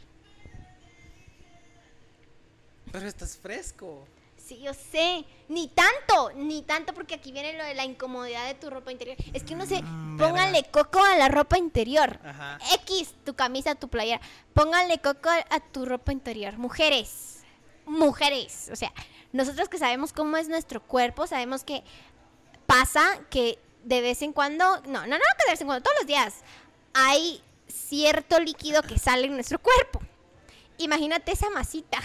[2.91, 4.07] Pero estás fresco.
[4.45, 5.25] Sí, yo sé.
[5.47, 9.17] Ni tanto, ni tanto, porque aquí viene lo de la incomodidad de tu ropa interior.
[9.33, 9.81] Es que uno se.
[9.81, 10.71] Mm, pónganle verga.
[10.71, 12.19] coco a la ropa interior.
[12.23, 12.59] Ajá.
[12.83, 14.21] X, tu camisa, tu playera.
[14.53, 16.57] Pónganle coco a tu ropa interior.
[16.59, 17.43] Mujeres.
[17.87, 18.69] Mujeres.
[18.71, 18.93] O sea,
[19.33, 21.83] nosotros que sabemos cómo es nuestro cuerpo, sabemos que
[22.67, 24.79] pasa que de vez en cuando.
[24.81, 26.35] No, no, no, que de vez en cuando, todos los días.
[26.93, 30.01] Hay cierto líquido que sale en nuestro cuerpo.
[30.77, 31.99] Imagínate esa masita.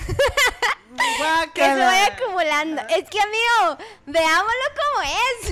[1.54, 2.82] que se vaya acumulando.
[2.88, 5.50] Es que, amigo, veámoslo como es.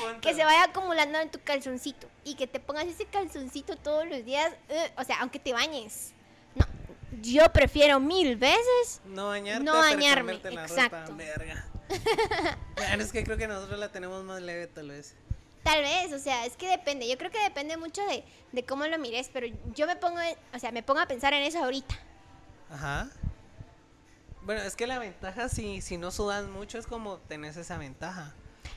[0.00, 0.20] punto.
[0.20, 4.24] que se vaya acumulando en tu calzoncito y que te pongas ese calzoncito todos los
[4.24, 6.12] días, eh, o sea, aunque te bañes.
[6.54, 6.66] No,
[7.22, 11.12] yo prefiero mil veces No bañarte, No bañarme, la exacto.
[11.12, 11.66] ropa, verga.
[12.76, 15.14] Bueno, es que creo que nosotros la tenemos más leve, tal vez.
[15.62, 17.08] Tal vez, o sea, es que depende.
[17.08, 20.18] Yo creo que depende mucho de, de cómo lo mires, pero yo me pongo,
[20.54, 21.96] o sea, me pongo a pensar en eso ahorita.
[22.70, 23.08] Ajá.
[24.42, 28.32] Bueno, es que la ventaja, si, si no sudas mucho, es como tenés esa ventaja.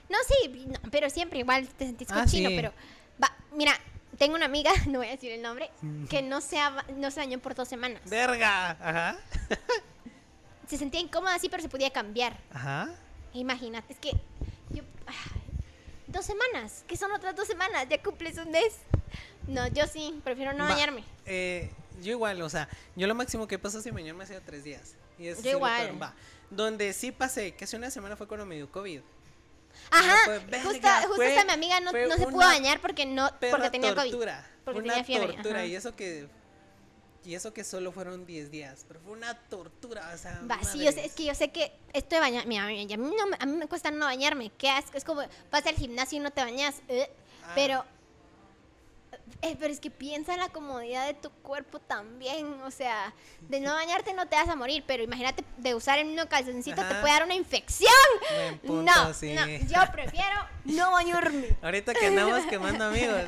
[0.09, 2.55] No, sí, no, pero siempre igual te sentís Ah, cochino, sí.
[2.55, 2.73] pero
[3.21, 3.73] va, mira,
[4.17, 5.69] tengo una amiga, no voy a decir el nombre,
[6.09, 6.57] que no se,
[6.95, 8.01] no se bañó por dos semanas.
[8.05, 8.71] ¡Verga!
[8.71, 9.17] Ajá.
[10.67, 12.37] Se sentía incómoda así, pero se podía cambiar.
[12.53, 12.89] Ajá.
[13.33, 14.11] Imagínate, es que
[14.71, 14.83] yo...
[15.05, 15.41] ay,
[16.07, 17.85] dos semanas, ¿qué son otras dos semanas?
[17.89, 18.73] Ya cumples un mes.
[19.47, 21.03] No, yo sí, prefiero no Va, bañarme.
[21.25, 24.63] eh, yo igual, o sea, yo lo máximo que paso sin bañarme ha sido tres
[24.63, 24.95] días.
[25.17, 26.13] Y eso Yo sí igual.
[26.49, 29.01] Donde sí pasé, que hace una semana fue cuando me dio COVID.
[29.91, 33.05] Ajá, fue, verga, justo, justo fue- esta mi amiga no, no se pudo bañar porque
[33.05, 34.09] no porque tenía COVID.
[34.11, 34.47] tortura.
[34.65, 35.59] Porque fue una tenía fiebre, tortura.
[35.59, 35.65] ajá.
[35.67, 36.27] Y eso que.
[37.25, 38.85] Y eso que solo fueron 10 días.
[38.87, 40.09] Pero fue una tortura.
[40.13, 42.63] O sea, Va, sí, yo sé, es que yo sé que esto de bañar, mira,
[42.63, 45.65] a mí, no, me- a mí me cuesta no bañarme, qué asco, es como vas
[45.65, 47.09] al gimnasio y no te bañas, eh,
[47.43, 47.51] Ah.
[47.55, 47.85] pero,
[49.41, 53.59] eh, pero es que piensa en la comodidad de tu cuerpo también, o sea, de
[53.59, 56.95] no bañarte no te vas a morir, pero imagínate de usar el mismo calzoncito te
[56.95, 57.91] puede dar una infección.
[58.65, 59.33] Punto, no, sí.
[59.33, 61.57] no, yo prefiero no bañarme.
[61.61, 63.21] Ahorita que andamos quemando amigos.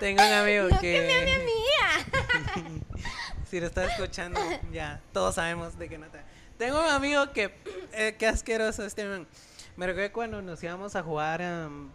[0.00, 0.92] Tengo un amigo No que.
[0.92, 2.78] que me
[3.50, 4.40] si lo estás escuchando,
[4.72, 6.20] ya todos sabemos de qué no te.
[6.58, 7.54] Tengo un amigo que.
[7.92, 9.26] Eh, qué asqueroso este man.
[9.76, 11.88] Me recuerdo cuando nos íbamos a jugar em,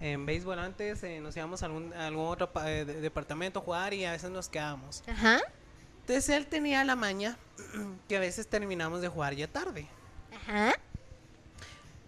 [0.00, 3.62] en béisbol antes, eh, nos íbamos a algún, a algún otro eh, de- departamento a
[3.62, 5.02] jugar y a veces nos quedábamos.
[5.06, 5.40] Ajá,
[6.00, 7.36] Entonces él tenía la maña
[8.08, 9.86] que a veces terminamos de jugar ya tarde.
[10.34, 10.72] ajá.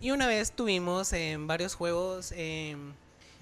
[0.00, 2.92] Y una vez tuvimos en varios juegos en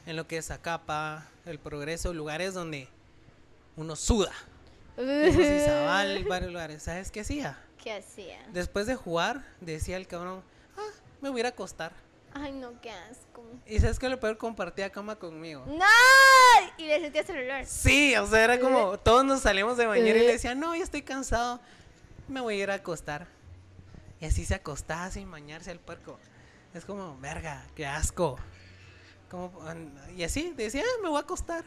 [0.05, 2.87] lo que es Acapa, El Progreso, lugares donde
[3.77, 4.33] uno suda.
[4.99, 6.83] Izabal, varios lugares.
[6.83, 7.59] ¿Sabes qué hacía?
[7.83, 8.39] ¿Qué hacía?
[8.53, 10.43] Después de jugar, decía el cabrón,
[10.77, 10.83] ah,
[11.23, 11.93] me voy a ir a acostar.
[12.33, 13.43] Ay, no, qué asco.
[13.67, 15.65] Y sabes que lo peor compartía cama conmigo.
[15.67, 15.85] ¡No!
[16.79, 17.67] Y le sentías el olor.
[17.67, 20.83] Sí, o sea, era como todos nos salimos de bañar y le decía, no, ya
[20.85, 21.61] estoy cansado,
[22.29, 23.27] me voy a ir a acostar.
[24.21, 26.19] Y así se acostaba sin bañarse el puerco.
[26.75, 28.39] Es como, verga, qué asco.
[29.31, 29.53] Como,
[30.17, 31.65] y así decía, "Ah, me voy a acostar.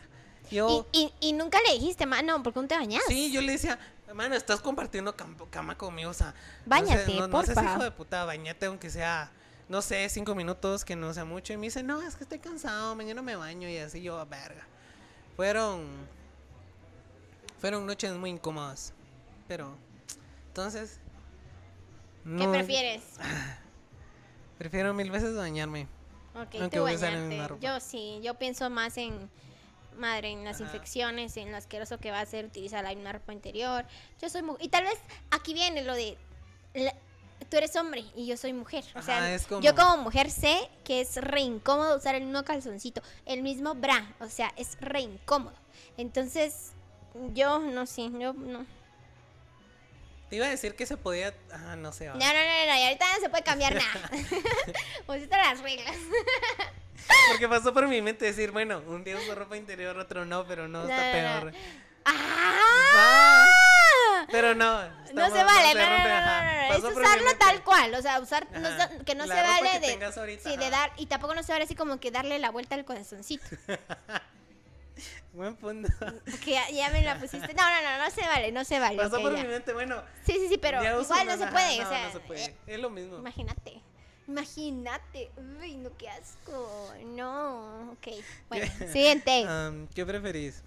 [0.52, 3.02] Yo, Y, y, y nunca le dijiste, mano, ¿por qué no te bañas?
[3.08, 6.34] sí, yo le decía, hermano, estás compartiendo cam- cama conmigo, o sea,
[6.66, 9.32] Báñate, no, sé, no, no seas hijo de puta, bañate aunque sea,
[9.74, 11.52] no sé, cinco minutos, que no sea mucho.
[11.52, 14.68] Y me dice, no, es que estoy cansado, mañana me baño y así yo, verga.
[15.36, 15.88] Fueron,
[17.60, 18.94] fueron noches muy incómodas,
[19.48, 19.76] pero,
[20.50, 21.00] entonces,
[22.38, 23.02] ¿Qué prefieres?
[24.60, 25.88] Prefiero mil veces bañarme.
[26.36, 27.60] Ok, Aunque tú voy a ropa.
[27.60, 29.28] Yo sí, yo pienso más en,
[29.98, 30.66] madre, en las Ajá.
[30.66, 33.86] infecciones, en lo asqueroso que va a ser utilizar la misma ropa interior.
[34.22, 34.64] Yo soy mujer.
[34.64, 35.00] Y tal vez
[35.32, 36.16] aquí viene lo de,
[36.76, 36.96] la-
[37.46, 38.84] tú eres hombre y yo soy mujer.
[38.96, 43.02] O sea, como- yo como mujer sé que es re incómodo usar el mismo calzoncito,
[43.26, 44.14] el mismo bra.
[44.20, 45.56] O sea, es re incómodo.
[45.98, 46.72] Entonces,
[47.34, 48.66] yo no sé, yo no.
[50.30, 52.14] Te iba a decir que se podía, ah, no sé, va.
[52.16, 54.10] No, no, no, no, y ahorita no se puede cambiar nada.
[55.06, 55.96] Pusiste las reglas.
[57.30, 60.68] Porque pasó por mi mente decir, bueno, un día uso ropa interior, otro no, pero
[60.68, 61.52] no, No, está no, no.
[61.52, 61.54] peor.
[62.06, 63.46] ¡Ah!
[64.32, 64.82] Pero no.
[65.14, 68.48] No se vale, no, no, no, no, es usarlo tal cual, o sea, usar,
[69.06, 72.00] que no se vale de, sí, de dar, y tampoco no se vale así como
[72.00, 73.46] que darle la vuelta al corazoncito,
[75.34, 75.90] Buen punto.
[76.44, 78.98] que ya, ya me la pusiste, no, no, no, no se vale, no se vale,
[78.98, 79.42] Pasó ok, por ya.
[79.44, 80.02] mi mente, bueno.
[80.26, 82.46] sí, sí, sí, pero igual no se puede, no, o sea, no se puede.
[82.46, 83.18] eh, Es lo mismo.
[83.18, 83.82] imagínate,
[84.28, 88.08] imagínate, uy, no, qué asco, no, ok,
[88.50, 89.46] bueno, siguiente,
[89.96, 90.62] ¿Qué preferís?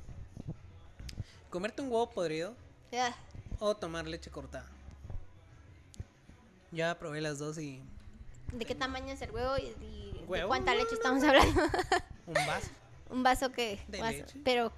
[1.51, 2.55] ¿Comerte un huevo podrido
[2.93, 3.15] Ugh,
[3.59, 4.67] o tomar leche cortada?
[6.73, 7.83] Ya probé las dos y
[8.53, 11.63] ¿de qué tamaño es el huevo y, y de Huevo, cuánta leche estamos hablando?
[12.27, 12.69] un vaso.
[13.09, 14.41] Un vaso que, De vaso, leche.
[14.45, 14.73] pero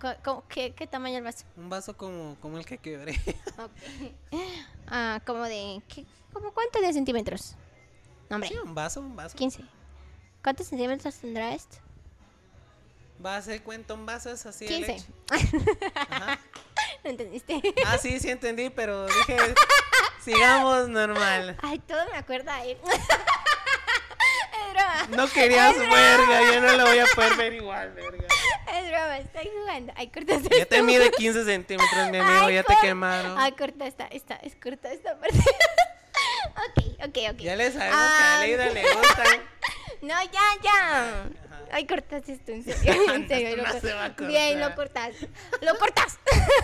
[0.50, 1.46] ¿qué, ¿qué tamaño el vaso?
[1.56, 3.14] Un vaso como, como el que quebré.
[3.58, 3.70] Ok.
[4.86, 5.80] Ah, como de.
[5.88, 7.54] ¿qué, como cuánto de centímetros?
[8.28, 9.34] No, hombre, Sí, un vaso, un vaso.
[9.34, 9.64] 15.
[10.42, 11.78] ¿Cuántos centímetros tendrá esto?
[13.24, 14.92] Va a ser cuenta un vaso es así de 15.
[14.92, 15.06] leche.
[16.10, 16.38] Ajá.
[17.04, 17.60] ¿No entendiste?
[17.86, 19.36] Ah, sí, sí entendí, pero dije,
[20.24, 21.56] sigamos normal.
[21.62, 22.76] Ay, todo me acuerda a él.
[22.84, 25.06] es broma.
[25.10, 28.26] No querías verga, ya no lo voy a poder ver igual, verga.
[28.74, 29.92] Es broma, estoy jugando.
[29.96, 30.56] Ay, corta esta.
[30.56, 33.38] Ya te mide 15 centímetros, mi amigo, Ay, ya te quemaron.
[33.38, 35.38] Ay, corta esta, esta, es corta esta parte.
[35.38, 37.38] ok, ok, ok.
[37.38, 39.42] Ya le sabemos Ah, que a Leida le gustan.
[40.02, 41.28] No, ya, ya.
[41.70, 42.94] Ay, cortas esto, en serio.
[43.14, 44.28] En serio, lo no cor- se va a cortar.
[44.28, 45.14] Bien, lo cortas.
[45.60, 46.18] ¡Lo cortas!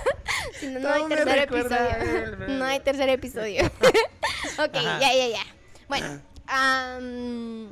[0.60, 2.46] si no, no, No hay tercer episodio.
[2.48, 3.66] no hay tercer episodio.
[3.66, 5.00] ok, Ajá.
[5.00, 5.44] ya, ya, ya.
[5.88, 7.68] Bueno, am,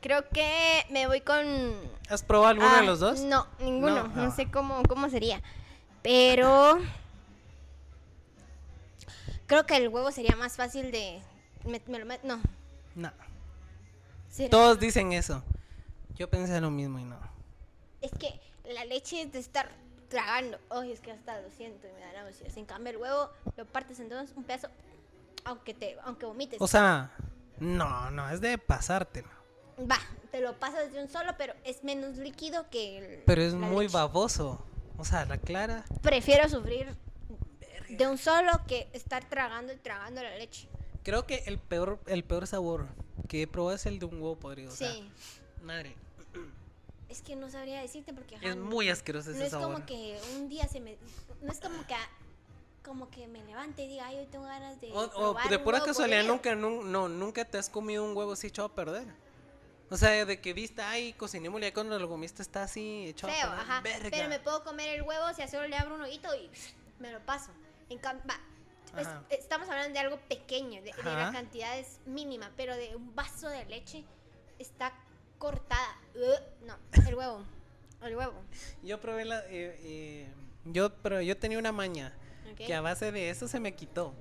[0.00, 1.46] creo que me voy con.
[2.08, 3.20] ¿Has probado alguno Ah, de los dos?
[3.20, 4.08] No, ninguno.
[4.08, 4.34] No, No, ah.
[4.34, 5.40] sé cómo, cómo sería.
[6.02, 6.80] Pero.
[9.46, 11.20] Creo que el huevo sería más fácil de.
[11.64, 12.40] me- me lo met- no.
[12.96, 13.12] No.
[14.30, 15.42] será- Todos dicen eso.
[16.16, 17.18] Yo pensé lo mismo y no.
[18.00, 18.40] Es que
[18.72, 19.70] la leche es de estar
[20.08, 20.58] tragando.
[20.70, 22.56] Ay, es que hasta lo siento y me da náuseas.
[22.56, 24.68] En cambio, el huevo lo partes en dos, un pedazo.
[25.44, 26.60] Aunque te aunque vomites.
[26.60, 27.10] O sea,
[27.58, 29.28] no, no, es de pasártelo.
[29.78, 29.98] Va,
[30.30, 33.22] te lo pasas de un solo, pero es menos líquido que el.
[33.24, 33.96] Pero es muy leche.
[33.96, 34.64] baboso.
[34.98, 35.84] O sea, la clara.
[36.02, 36.94] Prefiero sufrir
[37.90, 40.68] de un solo que estar tragando y tragando la leche.
[41.04, 42.86] Creo que el peor, el peor sabor
[43.28, 44.72] que he probado es el de un huevo podrido.
[44.72, 45.08] o sea, Sí.
[45.62, 45.94] madre,
[47.08, 49.74] Es que no sabría decirte porque ajá, es no- muy asqueroso no ese es sabor.
[49.74, 50.96] como que un día se me
[51.42, 51.94] no es como que
[52.84, 55.00] como que me levante y diga, ay, hoy tengo ganas de O,
[55.32, 56.34] o de pura casualidad podrido".
[56.34, 59.06] nunca, nun- no, nunca te has comido un huevo así echado a perder.
[59.90, 63.46] O sea, de que viste, ay, cocinémosle, ya cuando lo comiste está así echado feo,
[63.46, 63.60] a perder.
[63.70, 64.08] ajá, Verga.
[64.12, 66.48] pero me puedo comer el huevo si solo le abro un hoyito y
[67.00, 67.50] me lo paso.
[67.90, 68.40] En va,
[69.00, 73.14] es- estamos hablando de algo pequeño, de, de la cantidad es mínima, pero de un
[73.16, 74.04] vaso de leche
[74.60, 74.92] está
[75.38, 75.96] cortada.
[76.14, 77.42] Ugh, no, el huevo.
[78.02, 78.34] El huevo.
[78.82, 79.40] Yo probé la.
[79.46, 80.28] eh, eh,
[80.64, 82.12] yo, pero yo tenía una maña
[82.52, 82.56] ¿ok?
[82.66, 84.14] que a base de eso se me quitó.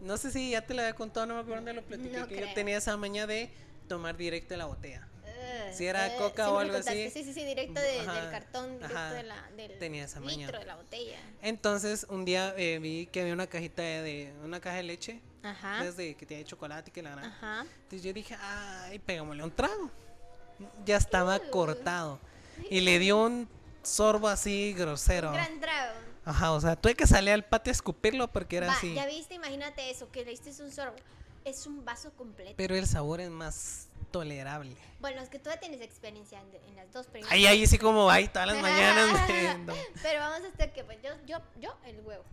[0.00, 2.16] No sé si ya te la había contado, no me acuerdo dónde lo platiqué.
[2.18, 2.48] No que creo.
[2.48, 3.50] yo tenía esa maña de
[3.88, 5.08] tomar directo de la botella.
[5.24, 7.06] Ugh, Si era eh, coca sí o algo contaste.
[7.08, 7.18] así.
[7.18, 10.20] Sí, sí, sí, directo de- Ajá, del cartón, directo ajá, de la, del tenía esa
[10.20, 10.46] maña.
[10.46, 11.18] litro de la botella.
[11.42, 15.20] Entonces, un día eh, vi que había una cajita de, de- una caja de leche.
[15.42, 15.82] Ajá.
[15.84, 17.24] Desde que tenía chocolate y que la gran.
[17.24, 17.64] Ajá.
[17.84, 19.90] Entonces yo dije, ay, pegámosle un trago.
[20.84, 22.18] Ya estaba cortado.
[22.70, 23.48] Y le dio un
[23.82, 25.28] sorbo así grosero.
[25.28, 25.94] Un gran trago.
[26.24, 28.92] Ajá, o sea, tuve que salir al patio a escupirlo porque era Va, así.
[28.94, 30.96] ya viste, imagínate eso, que le diste un sorbo.
[31.44, 32.52] Es un vaso completo.
[32.56, 34.76] Pero el sabor es más tolerable.
[35.00, 37.32] Bueno, es que tú ya tienes experiencia en, en las dos primeras.
[37.32, 39.20] Ahí, ahí sí como ahí todas las mañanas.
[40.02, 42.24] Pero vamos a hacer que, pues, yo, yo, yo, el huevo.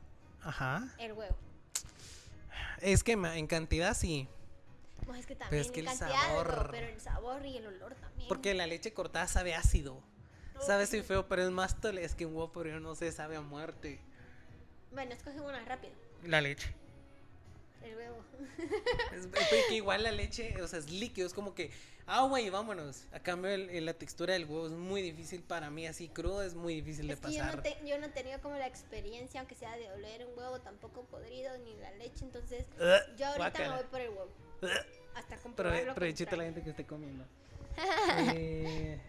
[0.44, 0.84] Ajá.
[0.98, 1.36] El huevo.
[2.82, 4.28] Es que en cantidad sí.
[5.06, 8.28] Pues es que también es que el sabor- pero el sabor y el olor también.
[8.28, 10.02] Porque la leche cortada sabe ácido.
[10.66, 12.04] Sabe si feo, pero es más tole.
[12.06, 14.00] Es que un huevo podrido no se sabe a muerte.
[14.92, 15.94] Bueno, escoge una rápido.
[16.24, 16.74] La leche.
[17.86, 18.18] El huevo.
[19.14, 21.72] Es, es porque igual la leche, o sea, es líquido, es como que
[22.08, 23.06] agua y vámonos.
[23.14, 26.42] A cambio, el- el- la textura del huevo es muy difícil para mí, así crudo
[26.44, 27.64] es muy difícil de Es que yo no, pasar.
[27.64, 31.04] te- yo no he tenido como la experiencia, aunque sea de oler un huevo tampoco
[31.06, 34.30] podrido, ni la leche, entonces Ugh, yo ahorita me voy por el huevo.
[34.64, 34.70] Ugh.
[35.16, 35.94] Hasta comprobarlo.
[35.96, 37.24] Provechito a la gente que esté comiendo.
[38.36, 39.00] Eh,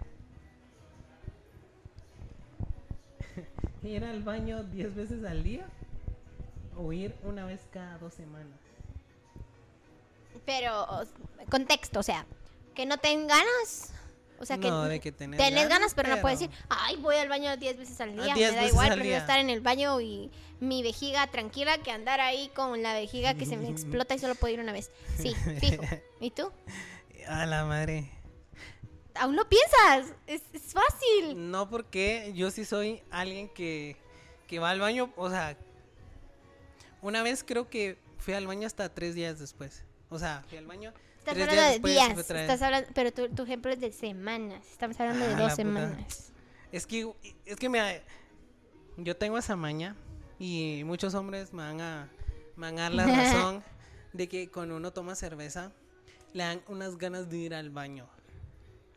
[3.83, 5.67] ¿Ir al baño 10 veces al día?
[6.77, 8.59] ¿O ir una vez cada dos semanas?
[10.44, 10.87] Pero,
[11.51, 12.27] contexto, o sea,
[12.75, 13.92] que no tengan ganas.
[14.38, 16.96] O sea, que No, de que tener tenés ganas, ganas, pero, no puedes decir, ay,
[16.96, 18.35] voy al baño 10 veces al Ah, día.
[18.35, 19.18] 10 me da igual, al prefiero día.
[19.18, 23.46] estar en el baño y mi vejiga tranquila que andar ahí con la vejiga que
[23.46, 24.90] se me explota y solo puedo ir una vez.
[25.18, 25.83] Sí, fijo.
[26.20, 26.53] ¿Y tú?
[27.29, 28.11] A la madre.
[29.14, 31.51] Aún lo piensas, es, es fácil.
[31.51, 33.96] No, porque yo sí soy alguien que,
[34.46, 35.57] que va al baño, o sea,
[37.01, 39.85] una vez creo que fui al baño hasta tres días después.
[40.09, 40.92] O sea, fui al baño.
[41.19, 44.64] Estás hablando de días, estás hablando, pero tu, tu ejemplo es de semanas.
[44.71, 46.33] Estamos hablando de Ah, dos semanas.
[46.71, 47.12] Es que,
[47.45, 48.03] es que me,
[48.97, 49.97] yo tengo esa maña
[50.38, 52.09] y muchos hombres me van a,
[52.55, 53.64] me van a dar la razón
[54.12, 55.73] de que cuando uno toma cerveza
[56.33, 58.09] le dan unas ganas de ir al baño.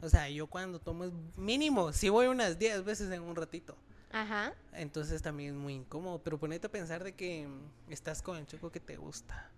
[0.02, 3.76] O sea, yo cuando tomo es mínimo, si voy unas 10 veces en un ratito.
[4.12, 4.54] Ajá.
[4.74, 7.48] Entonces también es muy incómodo, pero ponete a pensar de que
[7.90, 9.50] estás con el chico que te gusta.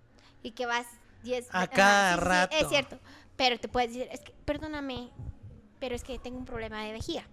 [0.41, 0.87] Y que vas
[1.23, 2.55] 10 A cada sí, rato.
[2.57, 2.99] es cierto.
[3.37, 5.09] Pero te puedes decir, es que, perdóname,
[5.79, 7.23] pero es que tengo un problema de vejiga.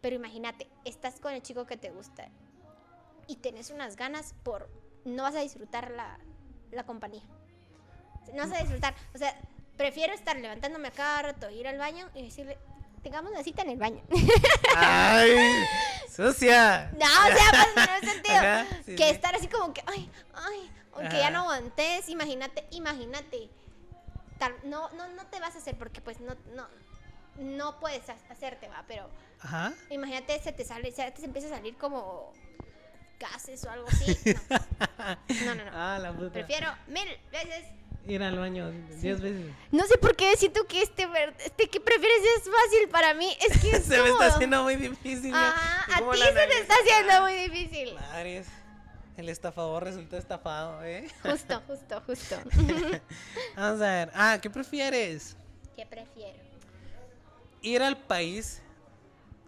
[0.00, 2.28] Pero imagínate, estás con el chico que te gusta
[3.26, 4.70] y tenés unas ganas por.
[5.04, 6.18] No vas a disfrutar la,
[6.70, 7.22] la compañía.
[8.34, 8.94] No vas a disfrutar.
[9.14, 9.34] O sea,
[9.76, 12.58] prefiero estar levantándome a cada rato, ir al baño y decirle,
[13.02, 14.02] tengamos una cita en el baño.
[14.76, 15.30] ¡Ay!
[16.14, 16.90] ¡Sucia!
[16.92, 18.36] No, o sea, pues el sentido.
[18.36, 19.10] Ajá, sí, que sí.
[19.10, 23.48] estar así como que, ay, ay, aunque ya no aguantes, imagínate, imagínate.
[24.38, 26.66] Tal- no, no, no te vas a hacer porque pues no, no,
[27.36, 29.08] no puedes ha- hacerte, va, pero
[29.40, 29.72] Ajá.
[29.90, 32.32] imagínate se te sale, se te empieza a salir como
[33.18, 34.16] gases o algo así.
[35.44, 35.70] No, no, no.
[35.70, 35.70] no.
[35.74, 36.32] Ah, la puta.
[36.32, 37.64] Prefiero mil veces
[38.06, 39.52] Ir al baño 10 veces.
[39.72, 41.06] No sé por qué siento que este,
[41.44, 43.36] este que prefieres es fácil para mí.
[43.40, 45.34] Es que es Se me está haciendo muy difícil.
[45.34, 47.94] Ajá, a ti se te está haciendo muy difícil.
[47.94, 48.46] Madres,
[49.16, 51.08] el estafador resultó estafado, ¿eh?
[51.22, 52.36] Justo, justo, justo.
[53.56, 54.10] Vamos a ver.
[54.14, 55.36] Ah, ¿qué prefieres?
[55.76, 56.38] ¿Qué prefiero?
[57.62, 58.62] Ir al país,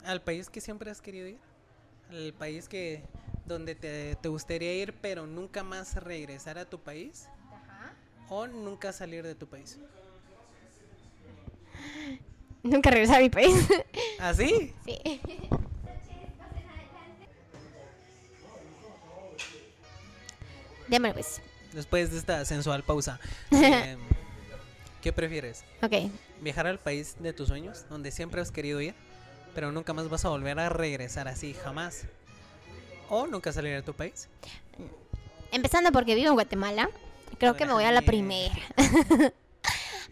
[0.05, 1.39] al país que siempre has querido ir,
[2.11, 3.03] al país que
[3.47, 7.29] donde te, te gustaría ir, pero nunca más regresar a tu país,
[8.29, 9.79] o nunca salir de tu país.
[12.63, 13.69] Nunca regresar a mi país.
[14.19, 14.73] ¿Así?
[14.85, 14.99] sí.
[20.89, 21.41] Démosle pues.
[21.73, 23.19] Después de esta sensual pausa,
[23.51, 23.97] eh,
[25.01, 25.65] ¿qué prefieres?
[25.83, 26.11] Ok.
[26.41, 28.95] ¿Viajar al país de tus sueños, donde siempre has querido ir,
[29.55, 32.05] pero nunca más vas a volver a regresar así, jamás?
[33.09, 34.29] ¿O nunca salir de tu país?
[35.51, 36.91] Empezando porque vivo en Guatemala.
[37.39, 38.55] Creo que me voy a la primera.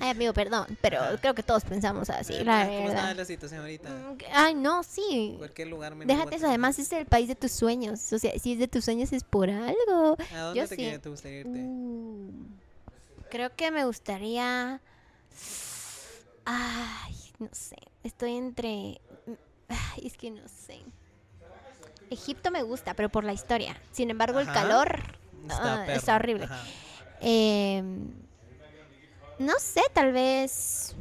[0.00, 3.16] Ay, amigo, perdón, pero creo que todos pensamos así, la ¿Cómo está verdad.
[3.16, 3.88] la situación ahorita?
[3.90, 5.34] Mm, Ay, no, sí.
[5.38, 8.12] Cualquier lugar menos Déjate eso, además es el país de tus sueños.
[8.12, 10.16] O sea, si es de tus sueños es por algo.
[10.34, 10.82] ¿A dónde Yo te, sí.
[10.82, 11.58] queda- te gustaría irte?
[11.58, 12.30] Uh,
[13.30, 14.80] creo que me gustaría.
[16.44, 17.76] Ay, no sé.
[18.02, 19.00] Estoy entre.
[19.68, 20.80] Ay, es que no sé.
[22.10, 23.76] Egipto me gusta, pero por la historia.
[23.92, 24.98] Sin embargo, el calor
[25.48, 26.48] Está ah, está horrible.
[27.20, 27.82] Eh,
[29.40, 30.94] no sé, tal vez.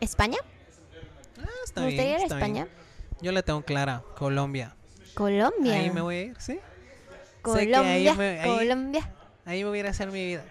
[0.00, 0.38] ¿España?
[1.38, 2.56] Ah, está me bien, ir a está bien.
[2.56, 2.68] España.
[3.20, 4.74] Yo la tengo clara, Colombia.
[5.14, 5.74] Colombia.
[5.74, 6.54] Ahí me voy a ir, ¿sí?
[6.54, 6.60] Sé
[7.42, 8.14] que ahí Colombia.
[8.14, 9.10] me- ahí- Colombia.
[9.44, 10.44] Ahí me voy a ir a hacer mi vida.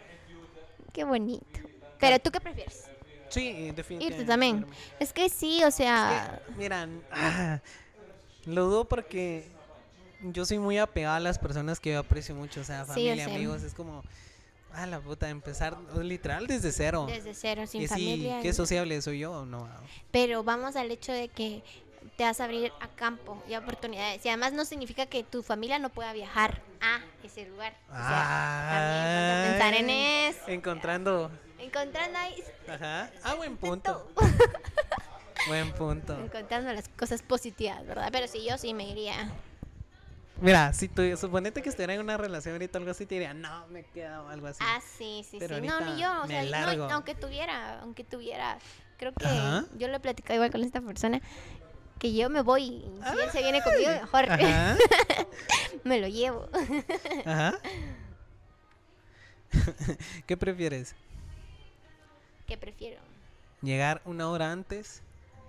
[0.93, 1.59] Qué bonito.
[1.99, 2.85] Pero tú qué prefieres?
[3.29, 4.05] Sí, definitivamente.
[4.05, 4.65] Irte también.
[4.99, 6.41] Es que sí, o sea.
[6.47, 7.59] Que, Mira, ah,
[8.45, 9.47] lo dudo porque
[10.21, 12.93] yo soy muy apegado a las personas que yo aprecio mucho, o sea, Sí, yo
[12.93, 13.35] familia, sé.
[13.35, 14.03] amigos, es como,
[14.73, 17.05] a la puta, empezar literal desde cero.
[17.07, 18.41] Desde cero, sin y sí, familia.
[18.41, 19.67] ¿qué sociable soy yo o no?
[20.11, 21.63] Pero vamos al hecho de que
[22.15, 24.25] te vas a abrir a campo y a oportunidades.
[24.25, 27.73] Y además no significa que tu familia no pueda viajar a ese lugar.
[27.89, 30.39] O sea, pensar en eso.
[30.47, 32.43] Encontrando, Encontrando ahí.
[32.67, 34.09] ajá, ah, buen punto,
[35.47, 36.17] buen punto.
[36.17, 38.09] Encontrando las cosas positivas, ¿verdad?
[38.11, 39.29] Pero sí, yo sí me iría.
[40.41, 43.67] Mira, si tú, suponete que estuviera en una relación ahorita algo así, te diría, no,
[43.67, 44.59] me queda o algo así.
[44.63, 45.61] Ah, sí, sí, Pero sí.
[45.61, 46.23] No, ni yo.
[46.23, 48.57] O sea, no, aunque tuviera, aunque tuviera.
[48.97, 49.65] Creo que Ajá.
[49.77, 51.21] yo lo he platicado igual con esta persona.
[51.99, 52.63] Que yo me voy.
[52.63, 54.27] Y si él se viene conmigo, mejor.
[55.83, 56.47] Me lo llevo.
[57.25, 57.59] ajá.
[60.25, 60.95] ¿Qué prefieres?
[62.47, 63.01] ¿Qué prefiero?
[63.61, 65.01] ¿Llegar una hora antes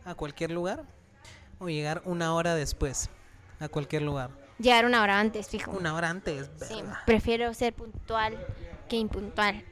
[0.04, 0.84] a cualquier lugar
[1.60, 3.10] o llegar una hora después
[3.60, 4.30] a cualquier lugar?
[4.60, 5.70] Llegar una hora antes, fijo.
[5.72, 6.50] Una hora antes.
[6.68, 8.36] Sí, prefiero ser puntual
[8.88, 9.64] que impuntual.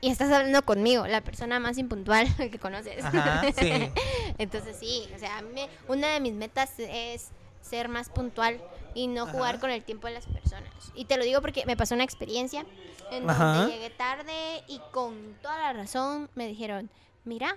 [0.00, 3.04] Y estás hablando conmigo, la persona más impuntual que conoces.
[3.04, 3.90] Ajá, sí.
[4.38, 7.28] Entonces sí, o sea, me- una de mis metas es
[7.62, 8.60] ser más puntual
[8.94, 10.70] y no jugar con el tiempo de las personas.
[10.94, 12.64] Y te lo digo porque me pasó una experiencia
[13.10, 13.54] en Ajá.
[13.54, 16.90] donde llegué tarde y con toda la razón me dijeron,
[17.24, 17.56] mira,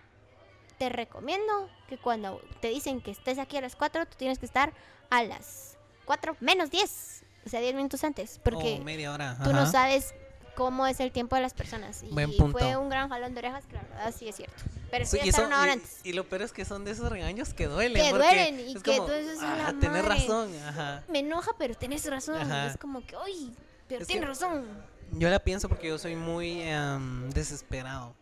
[0.78, 4.46] te recomiendo que cuando te dicen que estés aquí a las 4, tú tienes que
[4.46, 4.74] estar
[5.10, 5.78] a las
[6.10, 9.38] 4 menos 10, o sea, 10 minutos antes, porque o media hora.
[9.44, 10.16] tú no sabes
[10.56, 12.02] cómo es el tiempo de las personas.
[12.02, 12.58] Y Buen punto.
[12.58, 14.56] fue un gran jalón de orejas, que la verdad sí es cierto.
[14.90, 16.00] Pero Sí, y, son- una hora y- antes.
[16.04, 18.04] y lo peor es que son de esos regaños que duelen.
[18.04, 20.08] Que duelen y es que como, tú dices, "A la "Ah, tenés madre".
[20.20, 20.52] razón.
[20.68, 21.04] Ajá.
[21.10, 22.42] Me enoja, pero tenés razón.
[22.42, 22.66] Ajá.
[22.72, 23.54] Es como que, uy,
[23.88, 24.66] pero Es tienes razón.
[25.12, 28.16] Yo la pienso porque yo soy muy em, desesperado.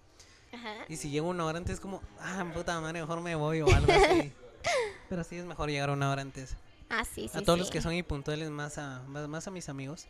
[0.53, 0.73] Ajá.
[0.89, 3.89] Y si llego una hora antes, como, ah, puta madre, mejor me voy o algo
[3.93, 4.33] así.
[5.09, 6.57] Pero sí es mejor llegar una hora antes.
[6.89, 7.37] Ah, sí, sí.
[7.37, 7.59] a todos sí.
[7.61, 10.07] los que son impuntuales, más a, más, más a mis amigos.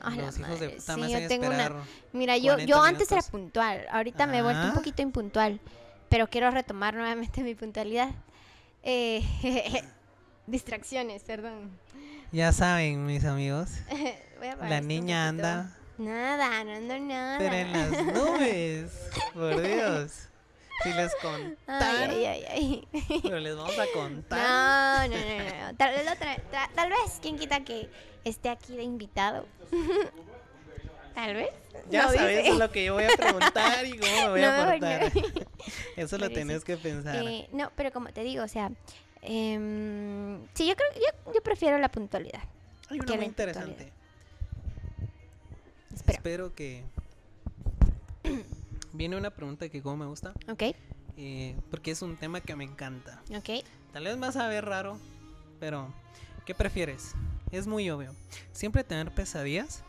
[0.00, 1.72] A la los hijos de puta sí, me yo tengo una-
[2.12, 3.86] Mira, yo, 40 yo antes era puntual.
[3.90, 5.60] Ahorita me he vuelto un poquito impuntual.
[6.08, 8.10] Pero quiero retomar nuevamente mi puntualidad.
[8.82, 9.22] Eh,
[10.46, 11.70] distracciones, perdón.
[12.32, 13.70] Ya saben, mis amigos.
[14.68, 17.38] La niña anda, Nada, no ando nada.
[17.38, 18.90] pero en las nubes.
[19.32, 20.28] Por Dios.
[20.82, 23.20] Si les contara, ay, ay, ay.
[23.22, 25.08] pero les vamos a contar.
[25.10, 25.76] No, no, no, no.
[25.76, 27.88] Tal vez, otra- tra- tal vez, quien quita que
[28.24, 29.46] esté aquí de invitado.
[31.14, 31.48] Tal vez.
[31.90, 32.58] Ya No sabes dice.
[32.58, 35.14] lo que yo voy a preguntar y cómo me voy No, a portar.
[35.14, 35.22] no.
[35.96, 36.64] Eso lo Pero tenés sí.
[36.66, 37.16] que pensar.
[37.26, 38.70] Eh, no, pero como te digo, o sea,
[39.22, 42.42] em, sí, yo creo, yo, yo prefiero la puntualidad.
[42.90, 43.90] Hay una muy interesante.
[45.94, 46.84] Espera, Espero que.
[48.96, 50.62] Viene una pregunta que como me gusta, ok,
[51.18, 53.20] eh, porque es un tema que me encanta.
[53.30, 53.64] ok.
[53.92, 54.98] Tal vez vas a ver raro,
[55.60, 55.92] pero
[56.44, 57.12] ¿qué prefieres?
[57.50, 58.14] Es muy obvio.
[58.52, 59.82] ¿Siempre tener pesadillas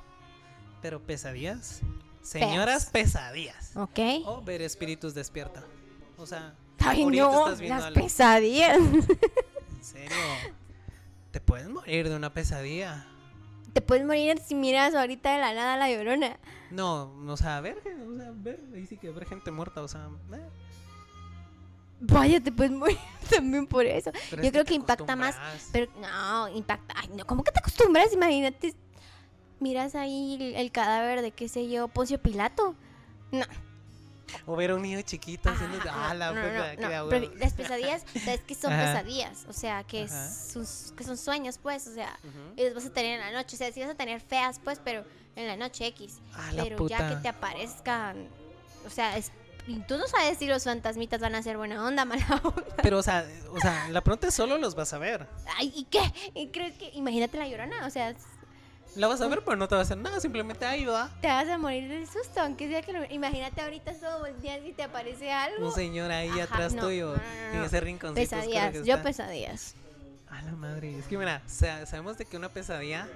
[0.81, 1.81] Pero pesadillas.
[2.21, 3.75] Señoras pesadillas.
[3.75, 3.99] ¿Ok?
[4.25, 5.63] O ver espíritus despierta.
[6.17, 8.01] O sea, Ay, no, estás las algo.
[8.01, 8.77] pesadillas.
[8.77, 10.15] En serio.
[11.31, 13.05] Te puedes morir de una pesadilla.
[13.74, 16.38] Te puedes morir si miras ahorita de la nada a la llorona.
[16.72, 20.09] No, o sea, ver, o sea, ver, ahí sí que ver gente muerta, o sea,
[20.34, 20.49] eh,
[21.99, 22.97] Vaya, te puedes morir
[23.30, 24.11] también por eso.
[24.30, 25.36] pero Yo es creo que impacta más.
[25.72, 26.93] Pero no, impacta.
[26.97, 28.13] Ay, no, ¿cómo que te acostumbras?
[28.13, 28.74] Imagínate.
[29.59, 32.76] Miras ahí el, el cadáver de, qué sé yo, Poncio Pilato.
[33.32, 33.45] No.
[34.45, 36.75] O ver a un niño chiquito haciendo, Ah, ah, la no, puta,
[37.05, 38.84] no, Las pesadillas, sabes que son Ajá.
[38.84, 39.45] pesadillas.
[39.47, 40.30] O sea, que, Ajá.
[40.30, 41.88] sus, que son sueños, pues.
[41.88, 42.17] O sea,
[42.55, 43.55] y los vas a tener en la noche.
[43.55, 45.05] O sea, sí vas a tener feas, pues, pero
[45.36, 46.19] en la noche X.
[46.34, 48.28] Ah, pero ya que te aparezcan.
[48.86, 49.32] O sea, es,
[49.67, 52.63] y tú no sabes si los fantasmitas van a ser buena onda, mala onda.
[52.82, 55.28] Pero, o sea, o sea, la pregunta es solo los vas a ver.
[55.57, 56.01] Ay, ¿y qué?
[56.34, 56.89] ¿Y crees que.?
[56.93, 57.86] Imagínate la llorona.
[57.86, 58.13] O sea,
[58.97, 61.09] La vas a ver, pero no te va a hacer nada, simplemente ahí va.
[61.21, 62.41] te vas a morir del susto.
[62.41, 62.93] Aunque sea que.
[62.93, 65.67] lo- Imagínate ahorita todo volteas y te aparece algo.
[65.67, 68.29] Un señor ahí Ajá, atrás no, tuyo, no, no, no, en ese rinconcito.
[68.29, 68.71] Pesadillas.
[68.73, 69.75] que Yo pesadillas.
[70.29, 70.97] A la madre.
[70.97, 73.07] Es que mira, sabemos de que una pesadilla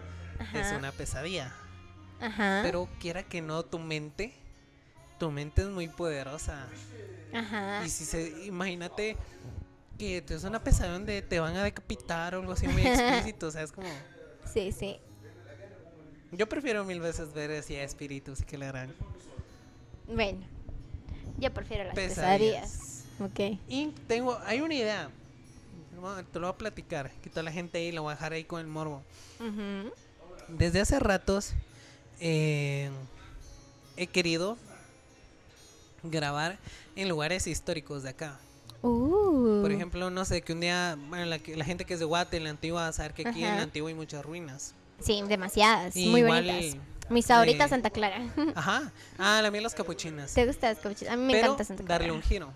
[0.53, 1.51] es una pesadilla.
[2.21, 2.61] Ajá.
[2.63, 4.34] Pero quiera que no, tu mente,
[5.19, 6.67] tu mente es muy poderosa.
[7.34, 7.84] Ajá.
[7.86, 9.17] Y si se, imagínate
[9.97, 13.51] que es una pesadilla donde te van a decapitar o algo así muy explícito, o
[13.51, 13.88] sea, es como...
[14.53, 14.99] Sí, sí.
[16.32, 18.93] Yo prefiero mil veces ver así a espíritus y que le harán.
[20.07, 20.39] Bueno.
[21.38, 22.71] Yo prefiero las Pesadillas.
[22.71, 23.05] pesadillas.
[23.19, 23.59] Ok.
[23.67, 25.09] Y tengo, hay una idea.
[26.32, 27.11] Te lo voy a platicar.
[27.21, 29.03] Que toda la gente ahí lo voy a dejar ahí con el morbo.
[29.39, 29.91] Ujú.
[30.47, 31.53] Desde hace ratos
[32.19, 32.89] eh,
[33.97, 34.57] he querido
[36.03, 36.57] grabar
[36.95, 38.39] en lugares históricos de acá.
[38.82, 39.61] Uh.
[39.61, 42.45] Por ejemplo, no sé, que un día, bueno, la, gente que es de Guate, en
[42.45, 44.73] la antigua, va a saber que aquí en la antigua hay muchas ruinas.
[45.02, 45.95] Sí, demasiadas.
[45.95, 46.82] Y muy igual, bonitas.
[47.10, 48.22] Mis favoritas, eh, Santa Clara.
[48.56, 48.91] Ajá.
[49.18, 50.34] Ah, la mía las capuchinas.
[50.34, 51.14] ¿Te gusta las capuchinas?
[51.14, 51.99] A mí me Pero encanta Santa Clara.
[52.06, 52.52] darle un giro.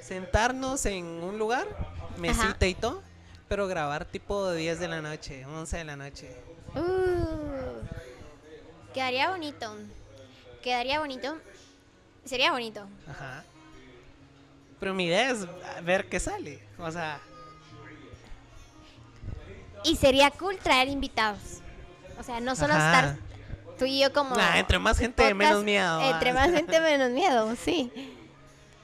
[0.00, 1.66] Sentarnos en un lugar,
[2.18, 3.02] mesita y todo,
[3.48, 6.36] pero grabar tipo 10 de la noche, 11 de la noche.
[6.74, 7.84] Uh.
[8.92, 9.74] Quedaría bonito.
[10.62, 11.36] Quedaría bonito.
[12.24, 12.86] Sería bonito.
[13.08, 13.44] Ajá.
[14.78, 15.46] Pero mi idea es
[15.82, 16.60] ver qué sale.
[16.78, 17.20] O sea,
[19.84, 21.60] Y sería cool traer invitados.
[22.18, 22.86] O sea, no solo Ajá.
[22.86, 23.16] estar
[23.78, 24.36] tú y yo como...
[24.36, 26.00] Nah, entre más gente, podcast, menos miedo.
[26.00, 26.34] Entre ah.
[26.34, 27.92] más gente, menos miedo, sí.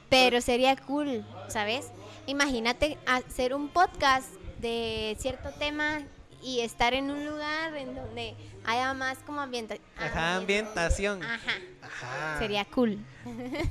[0.09, 1.87] Pero sería cool, ¿sabes?
[2.27, 4.27] Imagínate hacer un podcast
[4.59, 6.01] de cierto tema
[6.43, 8.35] y estar en un lugar en donde
[8.65, 11.23] haya más como ambienta Ajá, ambientación.
[11.23, 12.39] Ajá, Ajá.
[12.39, 12.99] sería cool.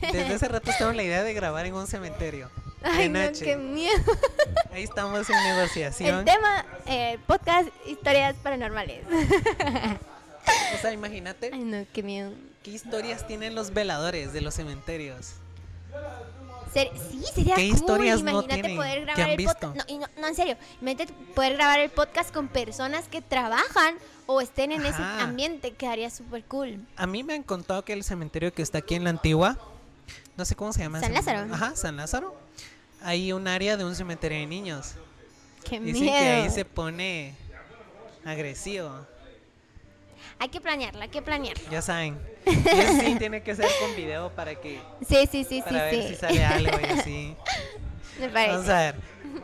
[0.01, 2.51] Desde hace rato estamos la idea de grabar en un cementerio.
[2.83, 4.03] Ay, no, qué miedo.
[4.73, 6.21] Ahí estamos en negociación.
[6.21, 9.05] El tema, eh, podcast, historias paranormales.
[10.75, 12.33] O sea, imagínate Ay, no, qué miedo.
[12.63, 15.35] qué historias tienen los veladores de los cementerios.
[16.73, 17.77] Ser- sí, sería ¿Qué cool.
[17.77, 18.77] historias no Imagínate tienen?
[18.77, 19.53] poder ¿Qué grabar han el visto?
[19.59, 19.77] podcast.
[19.77, 20.57] No, y no, no, en serio.
[20.81, 25.73] Imagínate poder grabar el podcast con personas que trabajan o estén en ese ambiente.
[25.73, 26.79] Quedaría súper cool.
[26.97, 29.59] A mí me han contado que el cementerio que está aquí en la antigua,
[30.37, 31.01] no sé cómo se llama.
[31.01, 31.53] San Lázaro.
[31.53, 32.40] Ajá, San Lázaro.
[33.03, 34.95] Hay un área de un cementerio de niños.
[35.69, 36.19] Qué Dicen miedo.
[36.19, 37.35] que ahí se pone
[38.25, 39.07] agresivo.
[40.39, 41.71] Hay que planearla, hay que planearla.
[41.71, 42.19] Ya saben.
[42.47, 46.03] Eso sí tiene que ser con video para que Sí, sí, sí, para ver sí,
[46.03, 46.17] si sí.
[46.17, 47.37] sale algo y así.
[48.19, 48.53] Me parece.
[48.53, 48.95] Vamos a ver.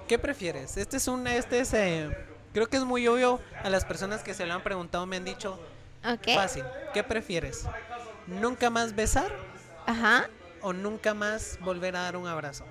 [0.08, 0.76] ¿Qué prefieres?
[0.76, 2.10] Este es un este es eh,
[2.52, 5.24] creo que es muy obvio a las personas que se lo han preguntado me han
[5.24, 5.60] dicho
[6.04, 6.34] Ok.
[6.34, 6.64] fácil.
[6.94, 7.64] ¿Qué prefieres?
[8.26, 9.30] ¿Nunca más besar
[9.86, 10.28] Ajá.
[10.62, 12.64] o nunca más volver a dar un abrazo?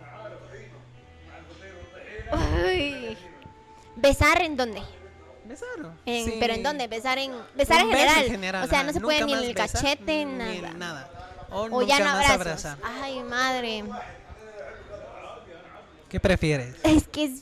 [2.32, 3.18] Uy.
[3.96, 4.82] ¿Besar en dónde?
[5.46, 5.68] Besar.
[6.06, 6.38] En- Sí.
[6.40, 6.88] ¿Pero en dónde?
[6.88, 8.66] ¿Besar en, besar en beso general?
[8.66, 8.88] O sea, ajá.
[8.88, 10.54] no se Nunca puede ni en el besar, cachete, ni nada.
[10.70, 11.10] en nada.
[11.52, 12.78] O, O nunca ya no más abrazar.
[12.84, 13.84] Ay, madre.
[16.10, 16.76] ¿Qué prefieres?
[16.84, 17.42] Es que es.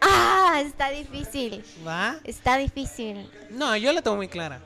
[0.00, 1.64] Ah, está difícil.
[1.86, 2.16] ¿Va?
[2.24, 3.28] Está difícil.
[3.50, 4.60] No, yo la tengo muy clara.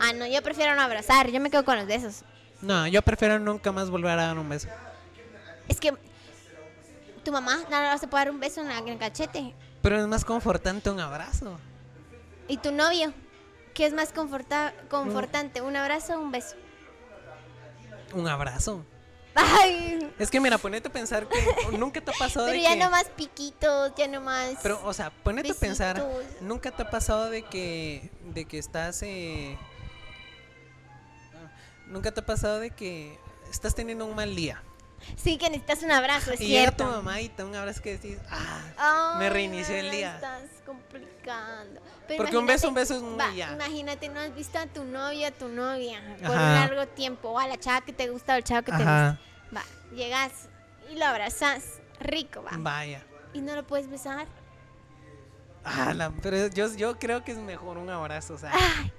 [0.00, 1.30] Ah, no, yo prefiero no abrazar.
[1.30, 2.22] Yo me quedo con los besos.
[2.60, 4.68] No, yo prefiero nunca más volver a dar un beso.
[5.68, 5.94] Es que
[7.24, 9.54] tu mamá nada más te puede dar un beso en, la- en el cachete.
[9.82, 11.58] Pero es más confortante un abrazo.
[12.48, 13.12] ¿Y tu novio?
[13.74, 15.60] ¿Qué es más conforta confortante?
[15.62, 16.56] ¿Un abrazo o un beso?
[18.12, 18.84] Un abrazo.
[19.34, 21.38] Ay, Es que mira, ponete a pensar que
[21.78, 22.76] nunca te ha pasado pero de ya que...
[22.80, 24.56] no más piquitos, ya no más.
[24.62, 26.06] Pero, o sea, ponete a pensar,
[26.42, 29.56] nunca te ha pasado de que, de que estás, eh,
[31.86, 33.18] nunca te ha pasado de que
[33.50, 34.62] estás teniendo un mal día
[35.16, 36.84] Sí, que necesitas un abrazo, es y tu cierto.
[36.84, 40.14] mamá y te un abrazo que decís, ah, me Ay, reinició el día.
[40.16, 41.80] Estás complicando.
[42.08, 43.52] Pero Porque un beso, un beso es muy va, ya.
[43.52, 47.38] Imagínate, no has visto a tu novia, a tu novia por un largo tiempo, o
[47.38, 49.18] a la chava que te gusta o al chavo que te gusta.
[49.56, 49.62] Va,
[49.94, 50.32] llegas
[50.92, 51.62] y lo abrazas,
[52.00, 52.50] rico, va.
[52.54, 53.02] Vaya.
[53.32, 54.26] Y no lo puedes besar.
[55.64, 58.92] Ah, la- pero yo, yo creo que es mejor un abrazo, o sea, Ay,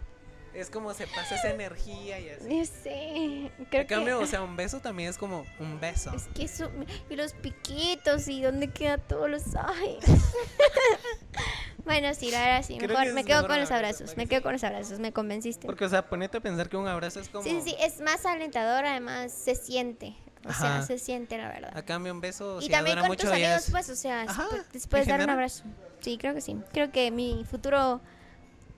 [0.54, 2.44] es como se pasa esa energía y así.
[2.56, 3.52] no sé.
[3.70, 6.12] Creo En cambio, que o sea, un beso también es como un beso.
[6.16, 6.70] es que eso
[7.10, 9.98] y los piquitos y dónde quedan todos los ay.
[11.86, 14.18] bueno, sí, la verdad sí, mejor que me quedo mejor con los abrazo, abrazos, ¿para
[14.18, 15.66] me que quedo con los abrazos, me convenciste.
[15.66, 17.44] Porque, o sea, ponete a pensar que un abrazo es como...
[17.44, 20.16] Sí, sí, es más alentador, además se siente.
[20.46, 21.72] O sea, se siente la verdad.
[21.78, 24.24] A cambio, un beso, y si también con tus ya amigos, es- pues, o sea,
[24.24, 25.64] Ajá, después- dar un abrazo.
[26.02, 26.58] Sí, creo que sí.
[26.74, 28.02] Creo que mi futuro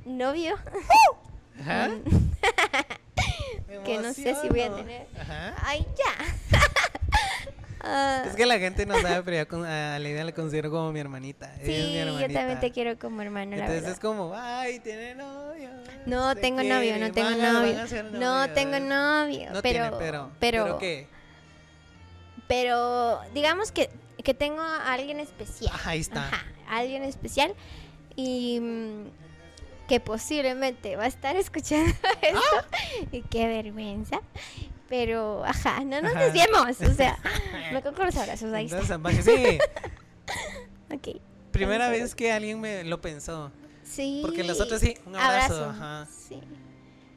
[0.05, 0.55] novio,
[1.61, 1.89] Ajá.
[3.85, 5.07] que no sé si voy a tener.
[5.19, 5.55] Ajá.
[5.63, 6.25] ay, ya.
[8.25, 10.99] Es que la gente no sabe, pero yo a la idea la considero como mi
[10.99, 11.53] hermanita.
[11.55, 12.39] Es mi sí, yo hermanita.
[12.39, 13.91] también te quiero como hermano, la Entonces verdad.
[13.91, 15.69] es como, ay, tiene novio.
[16.07, 17.75] No tengo novio, no tengo novio.
[18.13, 21.07] No tengo novio, No pero, tiene, pero, pero, pero qué?
[22.47, 23.89] pero digamos que,
[24.23, 25.71] que tengo a alguien especial.
[25.73, 26.27] Ajá, ahí está.
[26.27, 27.53] Ajá, alguien especial
[28.15, 29.03] y mm,
[29.87, 33.09] que posiblemente va a estar escuchando esto.
[33.11, 34.19] Y qué vergüenza.
[34.87, 36.25] Pero, ajá, no nos Ajá.
[36.25, 36.79] desviemos.
[36.81, 37.17] O sea,
[37.73, 38.79] me con los abrazos, ahí está.
[38.95, 39.59] Entonces, que sí,
[40.93, 41.21] Ok.
[41.51, 43.51] primera vez que alguien me lo pensó.
[43.83, 44.19] Sí.
[44.23, 46.07] Porque los otros sí, un abrazo, ajá.
[46.27, 46.39] Sí.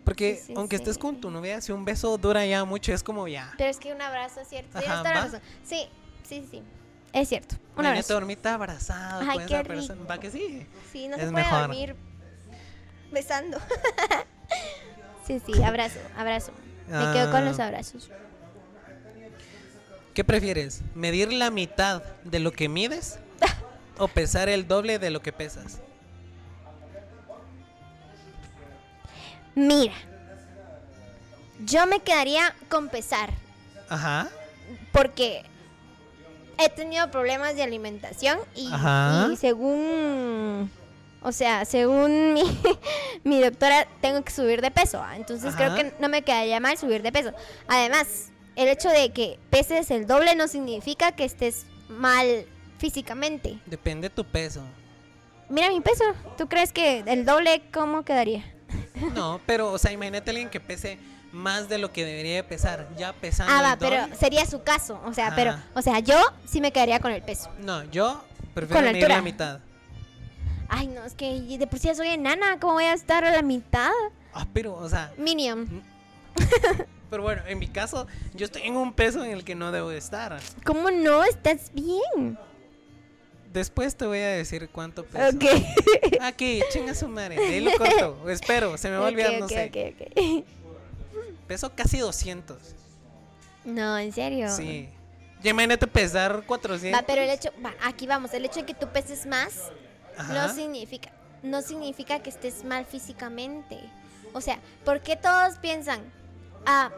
[0.05, 3.03] Porque Sí, sí, aunque estés con tu novia, si un beso dura ya mucho, es
[3.03, 3.53] como ya.
[3.59, 4.79] Pero es que un abrazo, ¿cierto?
[4.79, 5.41] Ajá, toda la razón.
[5.65, 5.87] Sí,
[6.27, 6.63] sí, sí.
[7.13, 7.57] Es cierto.
[7.77, 8.15] Un abrazo.
[8.15, 9.95] dormirte abrazado Ay, qué esa persona.
[9.95, 10.07] rico.
[10.09, 10.67] ¿Va que sí?
[10.93, 11.61] Sí, no Es se puede mejor.
[11.61, 11.97] dormir
[13.11, 13.59] besando.
[15.27, 16.53] sí, sí, abrazo, abrazo.
[16.89, 17.67] Me quedo con los Ah.
[17.67, 18.11] abrazos.
[20.15, 20.81] ¿Qué prefieres?
[20.95, 23.19] ¿Medir la mitad de lo que mides?
[23.99, 25.81] ¿O pesar el doble de lo que pesas?
[29.55, 29.95] Mira,
[31.65, 33.31] yo me quedaría con pesar
[33.89, 34.29] Ajá.
[34.93, 35.45] porque
[36.59, 38.71] he tenido problemas de alimentación y,
[39.33, 40.71] y según,
[41.23, 42.43] o sea, según mi,
[43.25, 45.03] mi doctora tengo que subir de peso.
[45.15, 47.33] Entonces creo que no me quedaría mal subir de peso.
[47.67, 52.45] Además, el hecho de que peses el doble no significa que estés mal
[52.79, 53.59] físicamente.
[53.67, 54.63] Depende tu peso.
[55.49, 56.05] Mira mi peso.
[56.37, 58.45] ¿Tú crees que el doble cómo quedaría?
[59.15, 60.99] No, pero, o sea, imagínate a alguien que pese
[61.33, 62.89] más de lo que debería de pesar.
[62.97, 64.17] Ya pesando Ah, el va, pero doble.
[64.17, 65.01] sería su caso.
[65.07, 66.17] O sea, pero, o sea, yo
[66.47, 67.51] sí me quedaría con el peso.
[67.61, 68.23] No, yo
[68.55, 69.61] prefiero Con la mitad.
[70.69, 72.59] Ay, no, es que de por sí ya soy enana.
[72.61, 73.91] ¿Cómo voy a estar a la mitad?
[74.35, 75.83] Ah, pero, o sea, Minion.
[77.11, 79.89] pero bueno, en mi caso, yo estoy en un peso en el que no debo
[79.89, 80.39] de estar.
[80.65, 81.25] ¿Cómo no?
[81.25, 82.39] Estás bien.
[83.53, 85.35] Después te voy a decir cuánto peso.
[85.37, 85.45] Ok.
[86.21, 87.39] Aquí, chinga su madre.
[87.39, 88.29] Ahí lo corto.
[88.31, 89.95] Espero, se me va a olvidar, Ok, no ok, sé.
[89.97, 91.47] ok, ok.
[91.47, 92.59] Peso casi 200.
[93.65, 94.51] No, en serio.
[94.55, 94.91] Sí.
[95.43, 97.01] Ya imagínate pesar 400.
[97.01, 99.71] Va, pero el hecho, va, aquí vamos, el hecho de que tú peses más
[100.19, 100.35] Ajá.
[100.35, 101.11] no significa,
[101.43, 103.79] no significa que estés mal físicamente.
[104.33, 106.01] O sea, ¿por qué todos piensan,
[106.67, 106.91] ah,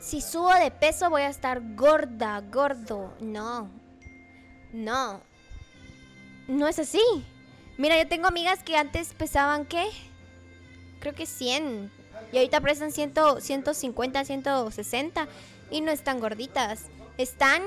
[0.00, 3.14] si subo de peso voy a estar gorda, gordo?
[3.20, 3.70] No,
[4.72, 5.20] no,
[6.48, 7.02] no es así.
[7.78, 9.86] Mira, yo tengo amigas que antes pesaban, ¿qué?
[11.00, 11.90] Creo que 100.
[12.32, 15.28] Y ahorita pesan 100, 150, 160.
[15.70, 16.86] Y no están gorditas.
[17.18, 17.62] Están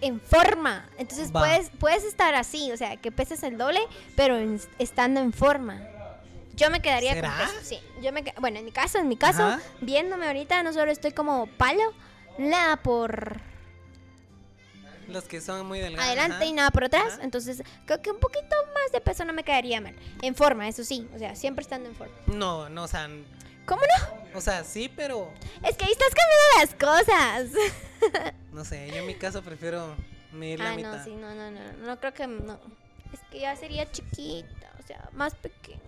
[0.00, 0.88] en forma.
[0.98, 1.40] Entonces Va.
[1.40, 3.80] puedes, puedes estar así, o sea, que peses el doble,
[4.16, 5.80] pero en- estando en forma.
[6.54, 7.28] Yo me quedaría ¿Será?
[7.36, 7.78] con peso, sí.
[8.02, 9.60] Yo me, bueno, en mi caso, en mi caso, Ajá.
[9.80, 11.82] viéndome ahorita, no solo estoy como palo,
[12.38, 13.40] nada por
[15.08, 16.06] Los que son muy delgados.
[16.06, 16.44] adelante ajá.
[16.46, 17.14] y nada por atrás.
[17.14, 17.24] Ajá.
[17.24, 19.94] Entonces, creo que un poquito más de peso no me quedaría mal.
[20.22, 22.14] En forma, eso sí, o sea, siempre estando en forma.
[22.26, 23.08] No, no, o sea,
[23.66, 24.38] ¿Cómo no?
[24.38, 28.34] o sea, sí, pero Es que ahí estás cambiando las cosas.
[28.52, 29.94] no sé, yo en mi caso prefiero
[30.32, 30.98] medir la ah, mitad.
[30.98, 32.60] no, sí, no, no, no, no creo que no.
[33.12, 35.80] Es que ya sería chiquita, o sea, más pequeña.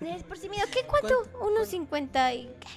[0.00, 0.84] Es por si mido, ¿qué?
[0.86, 1.28] ¿Cuánto?
[1.40, 2.68] Unos 50 y qué?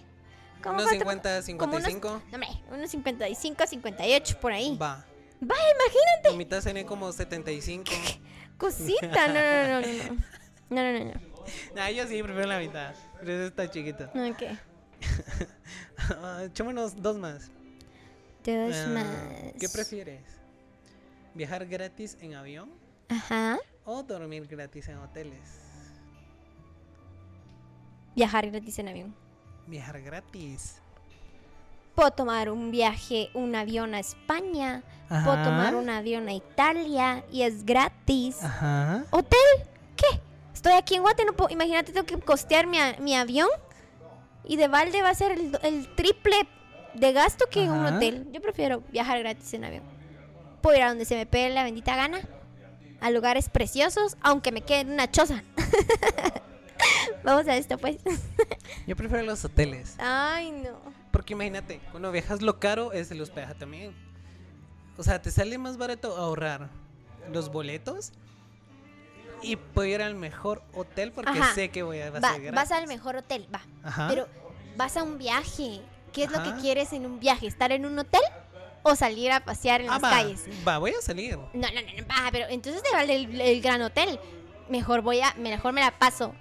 [0.64, 0.89] ¿Cómo Unos?
[0.89, 2.08] 50, Como unos- 55.
[2.10, 4.78] No, hombre, unos 55, 58 por ahí.
[4.78, 5.06] Va.
[5.39, 6.30] Vaya, imagínate.
[6.32, 7.91] La mitad sería como 75.
[8.58, 9.28] Cosita.
[9.28, 10.22] No, no, no, no, no.
[10.72, 11.22] No, no, no, no.
[11.76, 12.93] nah, yo sí prefiero la mitad.
[13.22, 14.03] Pero eso está chiquito.
[14.05, 14.43] Ok.
[16.22, 17.49] Ah, Echémonos dos más.
[18.43, 19.53] Dos Ah, más.
[19.59, 20.22] ¿Qué prefieres?
[21.36, 22.69] ¿Viajar gratis en avión
[23.07, 23.57] Ajá.
[23.86, 25.39] o dormir gratis en hoteles?
[28.15, 29.15] Viajar gratis en avión.
[29.67, 30.82] Viajar gratis.
[31.95, 35.43] puedo tomar un viaje, un avión a España, puedo Ajá.
[35.43, 38.43] tomar un avión a Italia y es gratis.
[38.43, 39.05] Ajá.
[39.11, 39.38] ¿Hotel?
[40.62, 43.49] Estoy aquí en Guate, no puedo, imagínate, tengo que costear mi, a- mi avión
[44.43, 46.36] y de balde va a ser el, el triple
[46.93, 47.95] de gasto que en un Ajá.
[47.95, 48.28] hotel.
[48.32, 49.84] Yo prefiero viajar gratis en avión.
[50.62, 52.20] Puedo ir a donde se me pegue la bendita gana,
[52.99, 55.41] a lugares preciosos, aunque me quede en una choza.
[57.24, 57.97] Vamos a esto, pues.
[58.88, 59.95] Yo prefiero los hoteles.
[59.99, 60.78] Ay, no.
[61.12, 63.93] Porque imagínate, cuando viajas lo caro es el hospedaje también.
[64.97, 66.70] O sea, te sale más barato ahorrar
[67.32, 68.12] los boletos
[69.42, 71.54] y puedo ir al mejor hotel porque Ajá.
[71.56, 73.62] sé que voy a va a Va, ser vas al mejor hotel, va.
[73.84, 74.08] Ajá.
[74.10, 74.28] Pero
[74.78, 75.82] vas a un viaje.
[76.14, 77.48] ¿Qué es lo que quieres en un viaje?
[77.48, 78.22] ¿Estar en un hotel
[78.84, 80.46] o salir a pasear en Ah, las va, calles?
[80.68, 81.38] va, voy a salir.
[81.38, 84.20] No, no, no, no, va, pero entonces te vale el, el gran hotel.
[84.70, 86.34] Mejor voy a, mejor me la paso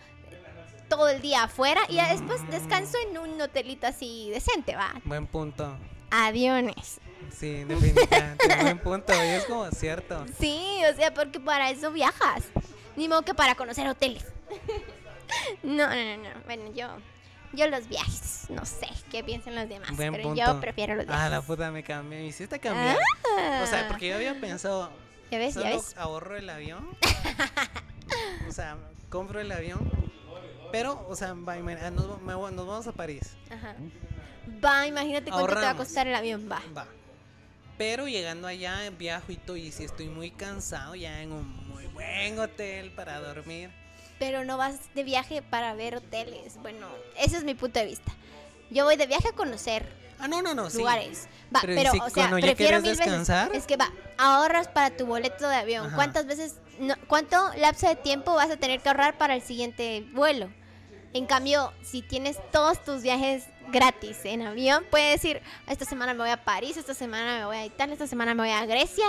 [0.88, 4.92] todo el día afuera y después descanso en un hotelito así decente, va.
[5.04, 5.76] Buen punto.
[6.10, 6.98] Aviones.
[7.32, 8.48] Sí, definitivamente.
[8.62, 9.12] buen punto.
[9.14, 10.24] Y es como cierto.
[10.40, 12.42] Sí, o sea, porque para eso viajas.
[12.96, 14.24] Ni modo que para conocer hoteles.
[15.62, 16.40] no, no, no, no.
[16.44, 16.88] Bueno, yo,
[17.52, 20.40] yo los viajes, no sé qué piensan los demás, Buen pero punto.
[20.44, 21.24] yo prefiero los viajes.
[21.24, 22.20] Ah, la puta me cambié.
[22.20, 22.98] Me hiciste cambiar.
[23.62, 24.90] O sea, porque yo había pensado.
[25.30, 25.54] ¿Ya ves?
[25.54, 25.96] ¿Ya Solo ves?
[25.96, 26.88] ahorro el avión.
[28.48, 28.76] o sea,
[29.08, 29.90] compro el avión.
[30.72, 33.36] Pero, o sea, va, imagina- nos, nos vamos a París.
[33.50, 33.74] Ajá.
[34.64, 36.60] Va, imagínate cuánto te va a costar el avión, va.
[36.76, 36.86] Va.
[37.78, 39.56] Pero llegando allá, viajo y todo.
[39.56, 41.59] Y si estoy muy cansado, ya en un
[42.00, 43.70] buen hotel para dormir.
[44.18, 46.56] Pero no vas de viaje para ver hoteles.
[46.58, 48.12] Bueno, ese es mi punto de vista.
[48.70, 49.84] Yo voy de viaje a conocer
[50.18, 50.68] Ah, no, no, no.
[50.68, 50.78] sí.
[50.78, 51.28] lugares.
[51.54, 53.48] Va, Pero, pero, si o sea, prefiero mil descansar.
[53.48, 53.62] veces.
[53.62, 55.86] Es que va, ahorras para tu boleto de avión.
[55.86, 55.96] Ajá.
[55.96, 60.04] ¿Cuántas veces, no- cuánto lapso de tiempo vas a tener que ahorrar para el siguiente
[60.12, 60.50] vuelo?
[61.14, 66.20] En cambio, si tienes todos tus viajes gratis en avión, puedes decir, esta semana me
[66.20, 69.06] voy a París, esta semana me voy a Italia, esta semana me voy a Grecia,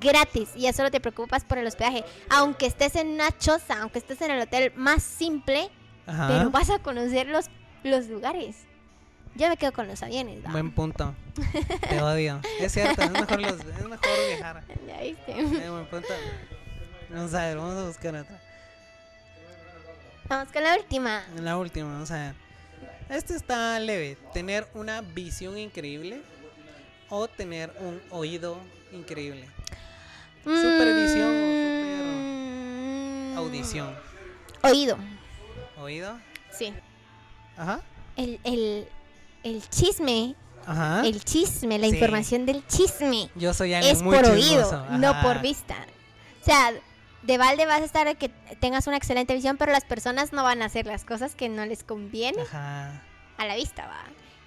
[0.00, 0.50] gratis.
[0.54, 2.04] Y ya solo te preocupas por el hospedaje.
[2.30, 5.70] Aunque estés en una choza, aunque estés en el hotel más simple,
[6.06, 6.28] Ajá.
[6.28, 7.46] pero vas a conocer los,
[7.82, 8.56] los lugares.
[9.34, 10.44] Yo me quedo con los aviones.
[10.44, 10.50] ¿va?
[10.50, 11.14] Buen punto.
[11.88, 12.40] Te odio.
[12.58, 14.64] Es cierto, es mejor, los, es mejor viajar.
[14.86, 15.32] Ya viste.
[15.32, 16.08] Eh, buen punto.
[17.10, 18.40] Vamos a ver, vamos a buscar otra.
[20.28, 21.24] Vamos con la última.
[21.40, 22.34] La última, vamos a ver.
[23.10, 24.16] Este está leve.
[24.32, 26.22] Tener una visión increíble
[27.10, 28.58] o tener un oído
[28.92, 29.48] increíble.
[30.46, 31.56] Supervisión o
[33.34, 33.94] Mm, Audición.
[34.62, 34.96] Oído,
[35.78, 36.18] ¿Oído?
[36.52, 36.72] sí.
[37.56, 37.80] Ajá.
[38.16, 38.88] El, el,
[39.42, 40.34] el chisme,
[40.66, 41.02] Ajá.
[41.06, 41.94] el chisme, la Sí.
[41.94, 44.82] información del chisme Yo soy alguien es muy por chismoso.
[44.82, 45.74] oído, no por vista.
[46.42, 46.72] O sea,
[47.22, 48.28] de balde vas a estar a que
[48.60, 51.66] tengas una excelente visión, pero las personas no van a hacer las cosas que no
[51.66, 53.02] les conviene Ajá.
[53.36, 54.04] a la vista, va.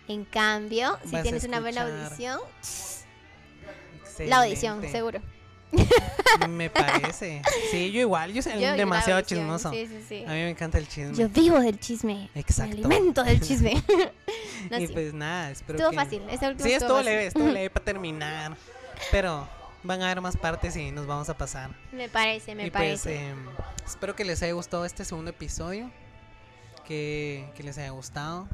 [0.07, 2.39] En cambio, si Vas tienes una buena audición,
[4.19, 5.21] la audición, seguro.
[6.49, 7.41] Me parece.
[7.71, 8.33] Sí, yo igual.
[8.33, 9.71] Yo soy Yo- demasiado chismoso.
[9.71, 10.23] Sí, sí, sí.
[10.25, 11.13] A mí me encanta el chisme.
[11.15, 12.29] Yo vivo del chisme.
[12.35, 12.75] Exacto.
[12.77, 13.81] Me alimento del chisme.
[14.71, 15.95] no, y pues nada, espero Estuvo que...
[15.95, 16.21] fácil.
[16.23, 18.55] Última Sí, estuvo leve, estuvo leve para terminar.
[19.11, 19.47] Pero
[19.83, 21.69] van a haber más partes y nos vamos a pasar.
[21.91, 23.29] Me parece, me y pues parece.
[23.29, 23.35] eh,
[23.85, 25.89] espero que les haya gustado este segundo episodio.
[26.85, 28.47] Que, que les haya gustado.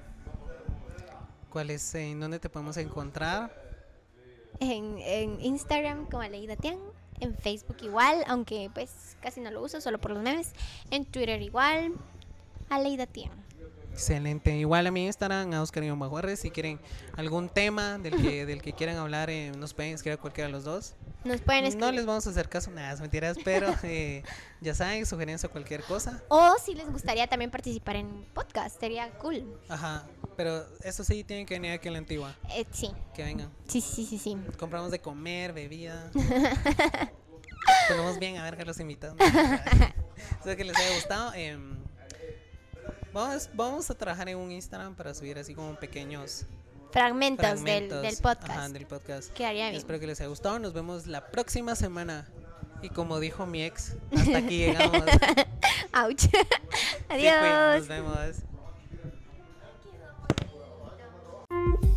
[1.49, 3.63] ¿Cuál es, eh, en dónde te podemos encontrar?
[4.59, 6.77] En, en Instagram como Aleida Tian.
[7.19, 10.53] En Facebook igual, aunque pues casi no lo uso, solo por los memes.
[10.91, 11.93] En Twitter igual.
[12.69, 13.31] Aleida Tian.
[13.95, 14.53] Excelente.
[14.57, 16.41] Igual a mí estarán a Oscar y Juárez.
[16.41, 16.81] Si quieren
[17.15, 20.51] algún tema del que, del que quieran hablar, eh, nos pueden escribir a cualquiera de
[20.51, 20.95] los dos.
[21.23, 21.93] Nos pueden No escribir.
[21.93, 24.21] les vamos a hacer caso, nada, mentiras, pero eh,
[24.59, 26.21] ya saben, sugerencia o cualquier cosa.
[26.27, 29.57] O si les gustaría también participar en podcast, sería cool.
[29.69, 33.49] Ajá, pero eso sí, tienen que venir aquí a la antigua, Eh, sí, que vengan.
[33.69, 34.37] sí, sí, sí, sí.
[34.59, 36.11] Compramos de comer, bebida.
[37.87, 39.15] Ponemos bien a ver que los invitados.
[39.19, 41.33] Espero que les haya gustado.
[43.15, 46.45] Vamos, vamos a trabajar en un Instagram para subir así como pequeños
[46.91, 47.87] fragmentos, del,
[48.21, 48.49] podcast.
[48.49, 48.85] Ajá, del
[49.73, 50.59] Espero que les haya gustado.
[50.59, 52.27] Nos vemos la próxima semana.
[52.81, 55.01] Y como dijo mi ex, hasta aquí llegamos.
[56.03, 56.25] Ouch.
[56.29, 56.45] Pues,
[57.07, 57.85] Adiós.
[57.85, 57.87] Sí, nos
[61.47, 61.94] vemos.